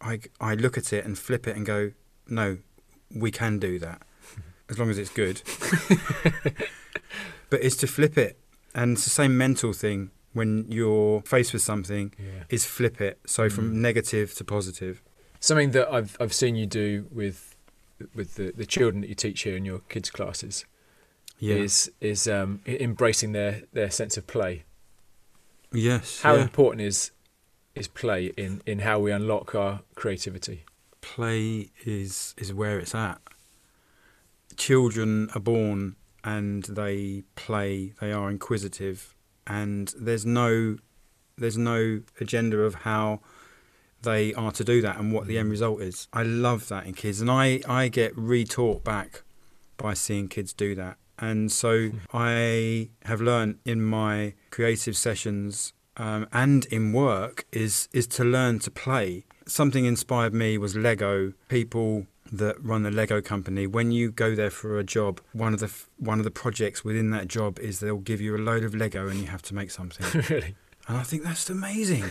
I, 0.00 0.22
I 0.40 0.54
look 0.54 0.76
at 0.76 0.92
it 0.92 1.04
and 1.04 1.16
flip 1.16 1.46
it 1.46 1.54
and 1.54 1.64
go, 1.64 1.92
no, 2.26 2.58
we 3.14 3.30
can 3.30 3.60
do 3.60 3.78
that 3.78 4.02
as 4.68 4.76
long 4.76 4.90
as 4.90 4.98
it's 4.98 5.10
good. 5.10 5.40
but 7.48 7.62
it's 7.62 7.76
to 7.76 7.86
flip 7.86 8.18
it. 8.18 8.40
And 8.74 8.94
it's 8.94 9.04
the 9.04 9.10
same 9.10 9.38
mental 9.38 9.72
thing 9.72 10.10
when 10.32 10.66
you're 10.68 11.22
faced 11.22 11.52
with 11.52 11.62
something 11.62 12.12
yeah. 12.18 12.42
is 12.48 12.64
flip 12.66 13.00
it. 13.00 13.20
So 13.24 13.48
from 13.48 13.70
Mm. 13.70 13.74
negative 13.74 14.34
to 14.34 14.42
positive. 14.42 15.00
Something 15.38 15.70
that 15.72 15.92
I've 15.92 16.16
I've 16.18 16.32
seen 16.32 16.56
you 16.56 16.66
do 16.66 17.06
with 17.12 17.51
with 18.14 18.34
the, 18.36 18.52
the 18.56 18.66
children 18.66 19.00
that 19.02 19.08
you 19.08 19.14
teach 19.14 19.42
here 19.42 19.56
in 19.56 19.64
your 19.64 19.80
kids' 19.88 20.10
classes 20.10 20.64
Yeah. 21.38 21.56
is 21.56 21.90
is 22.00 22.26
um, 22.28 22.60
embracing 22.66 23.32
their, 23.32 23.62
their 23.72 23.90
sense 23.90 24.16
of 24.16 24.26
play. 24.26 24.64
yes. 25.72 26.22
How 26.22 26.34
yeah. 26.36 26.42
important 26.42 26.82
is 26.82 27.10
is 27.74 27.88
play 27.88 28.26
in, 28.36 28.60
in 28.66 28.80
how 28.80 28.98
we 29.00 29.10
unlock 29.12 29.54
our 29.54 29.80
creativity? 29.94 30.64
play 31.00 31.70
is 31.84 32.32
is 32.38 32.52
where 32.54 32.78
it's 32.78 32.94
at. 32.94 33.20
Children 34.56 35.28
are 35.34 35.40
born 35.40 35.96
and 36.22 36.62
they 36.64 37.24
play. 37.34 37.94
They 38.00 38.12
are 38.12 38.30
inquisitive, 38.30 39.14
and 39.46 39.92
there's 39.98 40.26
no 40.26 40.76
there's 41.38 41.58
no 41.58 42.02
agenda 42.20 42.58
of 42.60 42.74
how 42.86 43.20
they 44.02 44.34
are 44.34 44.52
to 44.52 44.64
do 44.64 44.82
that 44.82 44.98
and 44.98 45.12
what 45.12 45.26
the 45.26 45.38
end 45.38 45.50
result 45.50 45.80
is. 45.80 46.08
I 46.12 46.22
love 46.22 46.68
that 46.68 46.86
in 46.86 46.94
kids, 46.94 47.20
and 47.20 47.30
I 47.30 47.60
I 47.68 47.88
get 47.88 48.14
retaught 48.16 48.84
back 48.84 49.22
by 49.76 49.94
seeing 49.94 50.28
kids 50.28 50.52
do 50.52 50.74
that. 50.76 50.96
And 51.18 51.50
so 51.50 51.90
I 52.12 52.90
have 53.04 53.20
learned 53.20 53.58
in 53.64 53.82
my 53.82 54.34
creative 54.50 54.96
sessions 54.96 55.72
um, 55.96 56.26
and 56.32 56.64
in 56.66 56.92
work 56.92 57.44
is 57.52 57.88
is 57.92 58.06
to 58.08 58.24
learn 58.24 58.58
to 58.60 58.70
play. 58.70 59.24
Something 59.46 59.84
inspired 59.84 60.32
me 60.32 60.58
was 60.58 60.76
Lego. 60.76 61.32
People 61.48 62.06
that 62.32 62.62
run 62.64 62.82
the 62.82 62.90
Lego 62.90 63.20
company, 63.20 63.66
when 63.66 63.92
you 63.92 64.10
go 64.10 64.34
there 64.34 64.50
for 64.50 64.78
a 64.78 64.84
job, 64.84 65.20
one 65.32 65.52
of 65.52 65.60
the 65.60 65.70
one 65.98 66.18
of 66.18 66.24
the 66.24 66.30
projects 66.30 66.84
within 66.84 67.10
that 67.10 67.28
job 67.28 67.58
is 67.58 67.80
they'll 67.80 67.98
give 67.98 68.20
you 68.20 68.34
a 68.36 68.38
load 68.38 68.64
of 68.64 68.74
Lego 68.74 69.08
and 69.08 69.20
you 69.20 69.26
have 69.26 69.42
to 69.42 69.54
make 69.54 69.70
something. 69.70 70.22
really? 70.30 70.54
And 70.88 70.96
I 70.98 71.02
think 71.02 71.22
that's 71.24 71.48
amazing. 71.50 72.04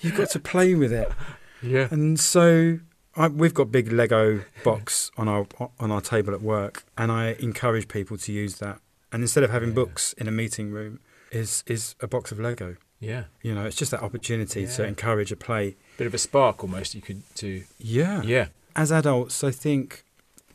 You've 0.00 0.16
got 0.16 0.30
to 0.30 0.38
play 0.40 0.74
with 0.74 0.92
it. 0.92 1.10
Yeah. 1.62 1.88
And 1.90 2.20
so 2.20 2.78
I, 3.16 3.28
we've 3.28 3.54
got 3.54 3.72
big 3.72 3.90
Lego 3.90 4.42
box 4.62 5.10
on 5.16 5.26
our 5.26 5.46
on 5.80 5.90
our 5.90 6.02
table 6.02 6.34
at 6.34 6.42
work, 6.42 6.84
and 6.98 7.10
I 7.10 7.32
encourage 7.40 7.88
people 7.88 8.18
to 8.18 8.30
use 8.30 8.58
that. 8.58 8.78
And 9.10 9.22
instead 9.22 9.42
of 9.42 9.50
having 9.50 9.70
Yeah. 9.70 9.74
books 9.76 10.12
in 10.12 10.28
a 10.28 10.30
meeting 10.30 10.70
room, 10.70 11.00
is 11.32 11.64
is 11.66 11.96
a 12.00 12.06
box 12.06 12.30
of 12.30 12.38
Lego. 12.38 12.76
Yeah. 13.00 13.24
You 13.42 13.54
know, 13.54 13.64
it's 13.64 13.74
just 13.74 13.90
that 13.90 14.02
opportunity 14.02 14.66
to 14.66 14.84
encourage 14.86 15.32
a 15.32 15.36
play. 15.36 15.76
Bit 15.96 16.06
of 16.06 16.14
a 16.14 16.18
spark 16.18 16.62
almost 16.62 16.94
you 16.94 17.00
could 17.00 17.22
to 17.36 17.64
Yeah. 17.78 18.20
yeah. 18.22 18.48
As 18.76 18.92
adults, 18.92 19.42
I 19.42 19.50
think 19.50 20.04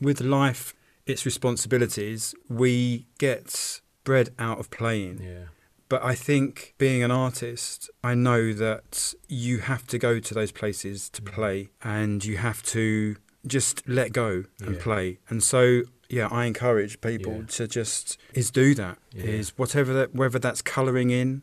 with 0.00 0.20
life, 0.20 0.72
its 1.04 1.26
responsibilities, 1.26 2.34
we 2.48 3.06
get 3.18 3.80
bred 4.04 4.30
out 4.38 4.58
of 4.60 4.70
playing. 4.70 5.20
Yeah. 5.22 5.44
But 5.92 6.02
I 6.02 6.14
think 6.14 6.72
being 6.78 7.02
an 7.02 7.10
artist, 7.10 7.90
I 8.02 8.14
know 8.14 8.54
that 8.54 9.12
you 9.28 9.58
have 9.58 9.86
to 9.88 9.98
go 9.98 10.20
to 10.20 10.32
those 10.32 10.50
places 10.50 11.10
to 11.10 11.20
Mm. 11.20 11.32
play 11.32 11.68
and 11.82 12.24
you 12.24 12.38
have 12.38 12.62
to 12.76 13.16
just 13.46 13.86
let 13.86 14.14
go 14.14 14.44
and 14.62 14.76
Yeah. 14.76 14.82
play. 14.82 15.18
And 15.28 15.42
so, 15.42 15.82
yeah, 16.08 16.28
I 16.28 16.46
encourage 16.46 17.02
people 17.02 17.40
Yeah. 17.40 17.46
to 17.56 17.68
just 17.68 18.16
is 18.32 18.50
do 18.50 18.74
that. 18.76 18.96
Is 19.14 19.48
Yeah. 19.48 19.52
whatever 19.58 19.92
that 19.92 20.14
whether 20.14 20.38
that's 20.38 20.62
colouring 20.62 21.10
in, 21.10 21.42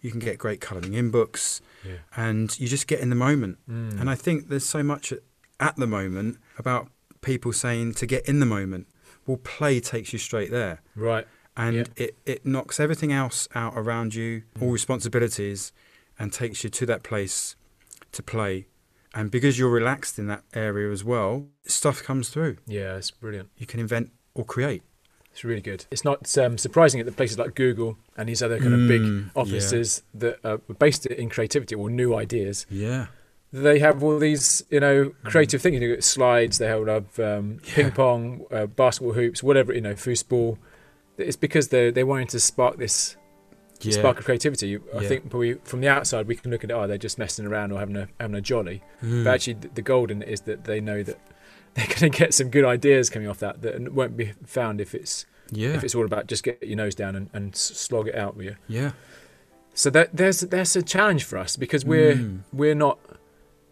you 0.00 0.10
can 0.10 0.20
get 0.20 0.38
great 0.38 0.62
colouring 0.62 0.94
in 0.94 1.10
books 1.10 1.60
Yeah. 1.84 1.98
and 2.16 2.58
you 2.58 2.68
just 2.68 2.86
get 2.86 3.00
in 3.00 3.10
the 3.10 3.14
moment. 3.28 3.58
Mm. 3.68 4.00
And 4.00 4.08
I 4.08 4.14
think 4.14 4.48
there's 4.48 4.64
so 4.64 4.82
much 4.82 5.12
at 5.60 5.76
the 5.76 5.86
moment 5.86 6.38
about 6.56 6.88
people 7.20 7.52
saying 7.52 7.92
to 8.00 8.06
get 8.06 8.26
in 8.26 8.40
the 8.40 8.46
moment. 8.46 8.86
Well, 9.26 9.36
play 9.36 9.80
takes 9.80 10.14
you 10.14 10.18
straight 10.18 10.50
there 10.50 10.80
right. 10.96 11.26
And 11.56 11.76
Yeah. 11.76 11.84
it, 11.96 12.16
it 12.26 12.46
knocks 12.46 12.80
everything 12.80 13.12
else 13.12 13.48
out 13.54 13.74
around 13.76 14.14
you, 14.14 14.42
all 14.60 14.68
Mm. 14.68 14.72
responsibilities, 14.72 15.72
and 16.18 16.32
takes 16.32 16.64
you 16.64 16.70
to 16.70 16.86
that 16.86 17.02
place 17.02 17.56
to 18.12 18.22
play. 18.22 18.66
And 19.14 19.30
because 19.30 19.58
you're 19.58 19.70
relaxed 19.70 20.18
in 20.18 20.26
that 20.28 20.42
area 20.54 20.90
as 20.90 21.04
well, 21.04 21.48
stuff 21.66 22.02
comes 22.02 22.30
through. 22.30 22.56
Yeah, 22.66 22.96
it's 22.96 23.10
brilliant. 23.10 23.50
You 23.58 23.66
can 23.66 23.80
invent 23.80 24.10
or 24.34 24.44
create. 24.44 24.82
It's 25.30 25.44
really 25.44 25.60
good. 25.62 25.86
It's 25.90 26.04
not 26.04 26.36
um, 26.38 26.56
surprising 26.58 27.00
at 27.00 27.06
the 27.06 27.12
places 27.12 27.38
like 27.38 27.54
Google 27.54 27.96
and 28.16 28.28
these 28.28 28.42
other 28.42 28.58
kind 28.58 28.74
of 28.74 28.86
big 28.88 29.00
Mm, 29.02 29.30
offices 29.34 30.02
that 30.14 30.38
are 30.44 30.58
based 30.58 31.06
in 31.06 31.28
creativity 31.30 31.74
or 31.74 31.88
new 31.90 32.14
ideas. 32.14 32.66
Yeah. 32.70 33.06
They 33.50 33.78
have 33.80 34.02
all 34.02 34.18
these, 34.18 34.62
you 34.70 34.80
know, 34.80 35.12
creative 35.24 35.60
things. 35.60 35.80
You 35.80 35.88
know, 35.94 36.00
slides. 36.00 36.56
They 36.58 36.70
hold 36.70 36.88
up 36.88 37.18
um, 37.18 37.60
ping 37.66 37.90
pong, 37.92 38.46
uh, 38.50 38.64
basketball 38.66 39.12
hoops, 39.14 39.42
whatever. 39.42 39.74
You 39.74 39.80
know, 39.82 39.94
foosball. 39.94 40.56
It's 41.18 41.36
because 41.36 41.68
they 41.68 41.90
they 41.90 42.04
wanting 42.04 42.28
to 42.28 42.40
spark 42.40 42.76
this 42.78 43.16
Yeah. 43.80 43.92
spark 43.98 44.18
of 44.18 44.24
creativity. 44.24 44.76
I 44.76 45.02
Yeah. 45.02 45.08
think 45.08 45.64
from 45.66 45.80
the 45.80 45.88
outside 45.88 46.26
we 46.26 46.36
can 46.36 46.50
look 46.50 46.62
at 46.64 46.70
it. 46.70 46.74
Oh, 46.74 46.86
they're 46.86 46.98
just 46.98 47.18
messing 47.18 47.46
around 47.46 47.72
or 47.72 47.78
having 47.80 47.96
a 47.96 48.08
having 48.20 48.36
a 48.36 48.40
jolly. 48.40 48.82
Mm. 49.02 49.24
But 49.24 49.34
actually, 49.34 49.54
th- 49.54 49.74
the 49.74 49.82
golden 49.82 50.22
is 50.22 50.42
that 50.42 50.64
they 50.64 50.80
know 50.80 51.02
that 51.02 51.18
they're 51.74 51.86
going 51.86 52.10
to 52.12 52.18
get 52.18 52.34
some 52.34 52.48
good 52.50 52.64
ideas 52.64 53.10
coming 53.10 53.28
off 53.28 53.38
that 53.38 53.62
that 53.62 53.92
won't 53.92 54.16
be 54.16 54.32
found 54.46 54.80
if 54.80 54.94
it's 54.94 55.26
yeah. 55.50 55.70
if 55.74 55.82
it's 55.84 55.94
all 55.94 56.04
about 56.04 56.26
just 56.28 56.42
get 56.44 56.62
your 56.62 56.76
nose 56.76 56.94
down 56.94 57.16
and, 57.16 57.28
and 57.32 57.56
slog 57.56 58.08
it 58.08 58.14
out 58.14 58.36
with 58.36 58.46
you. 58.46 58.56
yeah. 58.68 58.92
So 59.74 59.88
that 59.90 60.10
there's 60.14 60.40
there's 60.40 60.76
a 60.76 60.82
challenge 60.82 61.24
for 61.24 61.38
us 61.38 61.56
because 61.56 61.84
we're 61.84 62.14
Mm. 62.14 62.40
we're 62.52 62.74
not 62.74 62.98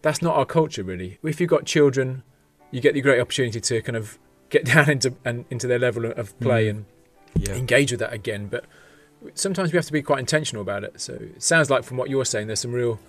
that's 0.01 0.21
not 0.21 0.35
our 0.35 0.45
culture 0.45 0.83
really. 0.83 1.19
If 1.23 1.39
you've 1.39 1.49
got 1.49 1.65
children, 1.65 2.23
you 2.71 2.81
get 2.81 2.95
the 2.95 3.01
great 3.01 3.19
opportunity 3.21 3.61
to 3.61 3.81
kind 3.83 3.95
of 3.95 4.17
get 4.49 4.65
down 4.73 4.89
into 4.89 5.13
and 5.23 5.45
into 5.51 5.67
their 5.67 5.79
level 5.79 6.05
of 6.05 6.37
play 6.39 6.65
Mm. 6.65 6.69
and 6.71 6.85
Yeah. 7.35 7.53
engage 7.55 7.91
with 7.91 7.99
that 8.01 8.13
again. 8.13 8.47
But 8.47 8.65
sometimes 9.35 9.71
we 9.71 9.77
have 9.77 9.85
to 9.85 9.93
be 9.93 10.01
quite 10.01 10.19
intentional 10.19 10.61
about 10.61 10.83
it. 10.83 10.99
So 10.99 11.13
it 11.13 11.41
sounds 11.41 11.69
like 11.69 11.83
from 11.83 11.97
what 11.97 12.09
you're 12.09 12.25
saying, 12.25 12.47
there's 12.47 12.59
some 12.59 12.73
real, 12.73 12.99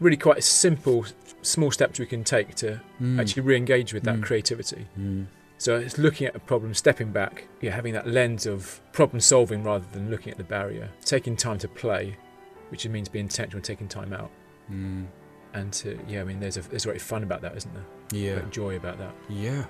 really 0.00 0.16
quite 0.16 0.42
simple, 0.42 1.06
small 1.42 1.70
steps 1.70 1.98
we 1.98 2.06
can 2.06 2.24
take 2.24 2.54
to 2.56 2.80
Mm. 3.00 3.20
actually 3.20 3.42
re-engage 3.42 3.92
with 3.94 4.02
that 4.04 4.16
Mm. 4.16 4.22
creativity. 4.24 4.86
Mm. 4.98 5.26
So 5.58 5.76
it's 5.76 5.96
looking 5.96 6.26
at 6.26 6.34
a 6.36 6.38
problem, 6.40 6.74
stepping 6.74 7.12
back, 7.12 7.44
yeah, 7.62 7.70
having 7.70 7.94
that 7.94 8.06
lens 8.06 8.44
of 8.46 8.80
problem 8.92 9.20
solving 9.20 9.62
rather 9.64 9.86
than 9.92 10.10
looking 10.10 10.30
at 10.32 10.36
the 10.38 10.44
barrier, 10.44 10.90
taking 11.04 11.34
time 11.36 11.58
to 11.58 11.68
play, 11.68 12.16
which 12.70 12.86
means 12.88 13.08
being 13.08 13.24
intentional, 13.24 13.62
taking 13.62 13.88
time 13.88 14.12
out, 14.12 14.30
Mm. 14.70 15.06
and 15.54 15.72
to 15.74 15.98
yeah, 16.08 16.20
I 16.20 16.24
mean, 16.24 16.40
there's 16.40 16.56
a 16.58 16.62
there's 16.62 16.84
great 16.84 17.00
fun 17.00 17.22
about 17.22 17.40
that, 17.42 17.56
isn't 17.56 17.72
there? 17.72 17.84
Yeah. 18.12 18.40
Joy 18.50 18.76
about 18.76 18.98
that. 18.98 19.14
Yeah. 19.30 19.64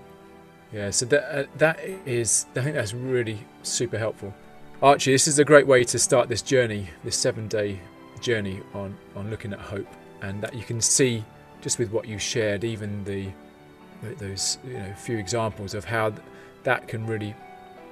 Yeah, 0.72 0.90
so 0.90 1.06
that 1.06 1.38
uh, 1.38 1.44
that 1.58 1.80
is 2.06 2.46
I 2.56 2.60
think 2.60 2.74
that's 2.74 2.92
really 2.94 3.38
super 3.62 3.98
helpful. 3.98 4.34
Archie, 4.82 5.12
this 5.12 5.26
is 5.26 5.38
a 5.38 5.44
great 5.44 5.66
way 5.66 5.84
to 5.84 5.98
start 5.98 6.28
this 6.28 6.42
journey, 6.42 6.88
this 7.04 7.16
seven 7.16 7.48
day 7.48 7.80
journey 8.20 8.60
on 8.74 8.96
on 9.14 9.30
looking 9.30 9.52
at 9.52 9.58
hope, 9.60 9.86
and 10.22 10.42
that 10.42 10.54
you 10.54 10.62
can 10.64 10.80
see 10.80 11.24
just 11.62 11.78
with 11.78 11.90
what 11.90 12.06
you 12.06 12.18
shared, 12.18 12.64
even 12.64 13.04
the 13.04 13.28
those 14.18 14.58
you 14.66 14.74
know 14.74 14.92
few 14.94 15.16
examples 15.18 15.72
of 15.74 15.84
how 15.84 16.10
th- 16.10 16.22
that 16.64 16.86
can 16.88 17.06
really 17.06 17.34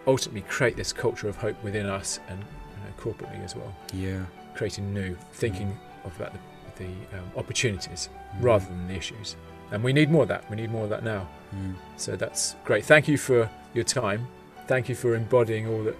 ultimately 0.06 0.42
create 0.42 0.76
this 0.76 0.92
culture 0.92 1.28
of 1.28 1.36
hope 1.36 1.60
within 1.64 1.86
us 1.86 2.20
and 2.28 2.38
you 2.40 2.44
know, 2.84 2.92
corporately 2.98 3.42
as 3.42 3.56
well, 3.56 3.74
Yeah. 3.94 4.20
creating 4.54 4.92
new, 4.92 5.16
thinking 5.32 5.78
of 6.04 6.14
about 6.16 6.34
the, 6.34 6.84
the 6.84 7.18
um, 7.18 7.24
opportunities 7.36 8.10
Mm. 8.36 8.42
rather 8.44 8.66
than 8.66 8.88
the 8.88 8.94
issues. 8.94 9.36
And 9.72 9.82
we 9.82 9.92
need 9.92 10.10
more 10.10 10.22
of 10.22 10.28
that. 10.28 10.48
We 10.50 10.56
need 10.56 10.70
more 10.70 10.84
of 10.84 10.90
that 10.90 11.02
now. 11.04 11.28
Mm. 11.54 11.74
So 11.96 12.16
that's 12.16 12.54
great. 12.64 12.84
Thank 12.84 13.08
you 13.08 13.16
for 13.18 13.48
your 13.72 13.84
time. 13.84 14.26
Thank 14.66 14.88
you 14.88 14.94
for 14.94 15.14
embodying 15.14 15.66
all 15.66 15.82
that 15.84 15.96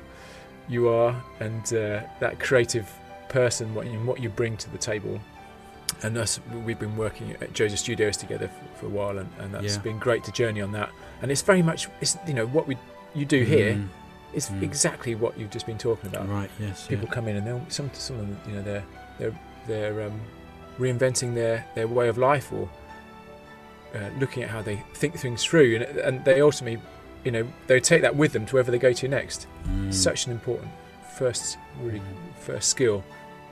you 0.68 0.88
are 0.88 1.14
and 1.40 1.62
uh, 1.74 2.02
that 2.20 2.38
creative 2.40 2.90
person, 3.28 3.74
what 3.74 3.86
you, 3.86 3.98
what 4.00 4.20
you 4.20 4.28
bring 4.28 4.56
to 4.58 4.70
the 4.70 4.78
table. 4.78 5.20
And 6.02 6.16
us, 6.16 6.40
we've 6.64 6.78
been 6.78 6.96
working 6.96 7.32
at 7.40 7.52
Joseph 7.52 7.78
Studios 7.78 8.16
together 8.16 8.48
for, 8.48 8.78
for 8.80 8.86
a 8.86 8.88
while, 8.88 9.18
and, 9.18 9.28
and 9.38 9.54
that's 9.54 9.76
Yeah. 9.76 9.82
been 9.82 9.98
great 9.98 10.24
to 10.24 10.32
journey 10.32 10.60
on 10.60 10.72
that. 10.72 10.90
And 11.22 11.30
it's 11.30 11.42
very 11.42 11.62
much, 11.62 11.88
it's 12.00 12.16
you 12.26 12.34
know 12.34 12.46
what 12.46 12.66
we 12.66 12.76
you 13.14 13.24
do 13.24 13.44
here 13.44 13.74
Mm. 13.74 13.88
is 14.32 14.48
Mm. 14.50 14.62
exactly 14.62 15.14
what 15.14 15.38
you've 15.38 15.50
just 15.50 15.66
been 15.66 15.78
talking 15.78 16.08
about. 16.10 16.28
Right. 16.28 16.50
Yes. 16.58 16.86
People 16.88 17.06
come 17.06 17.28
in 17.28 17.36
and 17.36 17.46
they'll 17.46 17.64
some 17.68 17.90
some 17.92 18.18
of 18.18 18.26
them, 18.26 18.36
you 18.48 18.52
know 18.56 18.62
they're 18.62 18.84
they're 19.18 19.38
they're 19.68 20.06
um, 20.06 20.20
reinventing 20.78 21.34
their 21.34 21.64
their 21.74 21.86
way 21.86 22.08
of 22.08 22.18
life 22.18 22.52
or 22.52 22.68
uh, 23.94 24.10
looking 24.18 24.42
at 24.42 24.50
how 24.50 24.60
they 24.62 24.82
think 24.94 25.16
things 25.18 25.42
through, 25.44 25.76
and, 25.76 25.84
and 25.98 26.24
they 26.24 26.40
ultimately, 26.40 26.80
you 27.24 27.30
know, 27.30 27.46
they 27.66 27.80
take 27.80 28.02
that 28.02 28.14
with 28.16 28.32
them 28.32 28.44
to 28.46 28.52
wherever 28.54 28.70
they 28.70 28.78
go 28.78 28.92
to 28.92 29.08
next. 29.08 29.46
Mm. 29.68 29.92
Such 29.94 30.26
an 30.26 30.32
important 30.32 30.70
first, 31.16 31.58
really 31.80 32.02
first 32.40 32.68
skill, 32.68 33.04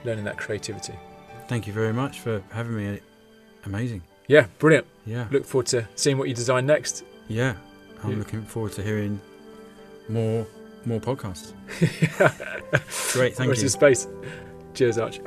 learning 0.03 0.25
that 0.25 0.37
creativity. 0.37 0.93
Thank 1.47 1.67
you 1.67 1.73
very 1.73 1.93
much 1.93 2.19
for 2.19 2.41
having 2.51 2.75
me. 2.75 2.99
Amazing. 3.65 4.01
Yeah, 4.27 4.47
brilliant. 4.59 4.87
Yeah. 5.05 5.27
Look 5.31 5.45
forward 5.45 5.67
to 5.67 5.87
seeing 5.95 6.17
what 6.17 6.27
you 6.29 6.35
design 6.35 6.65
next. 6.65 7.03
Yeah. 7.27 7.55
I'm 8.03 8.11
Yeah. 8.11 8.17
looking 8.17 8.41
forward 8.43 8.73
to 8.73 8.83
hearing 8.83 9.19
more 10.09 10.45
more 10.85 10.99
podcasts. 10.99 11.53
Great. 13.13 13.35
Thank 13.35 13.47
Watch 13.47 13.57
you. 13.59 13.63
this 13.63 13.73
space. 13.73 14.07
Cheers, 14.73 14.97
Arch. 14.97 15.19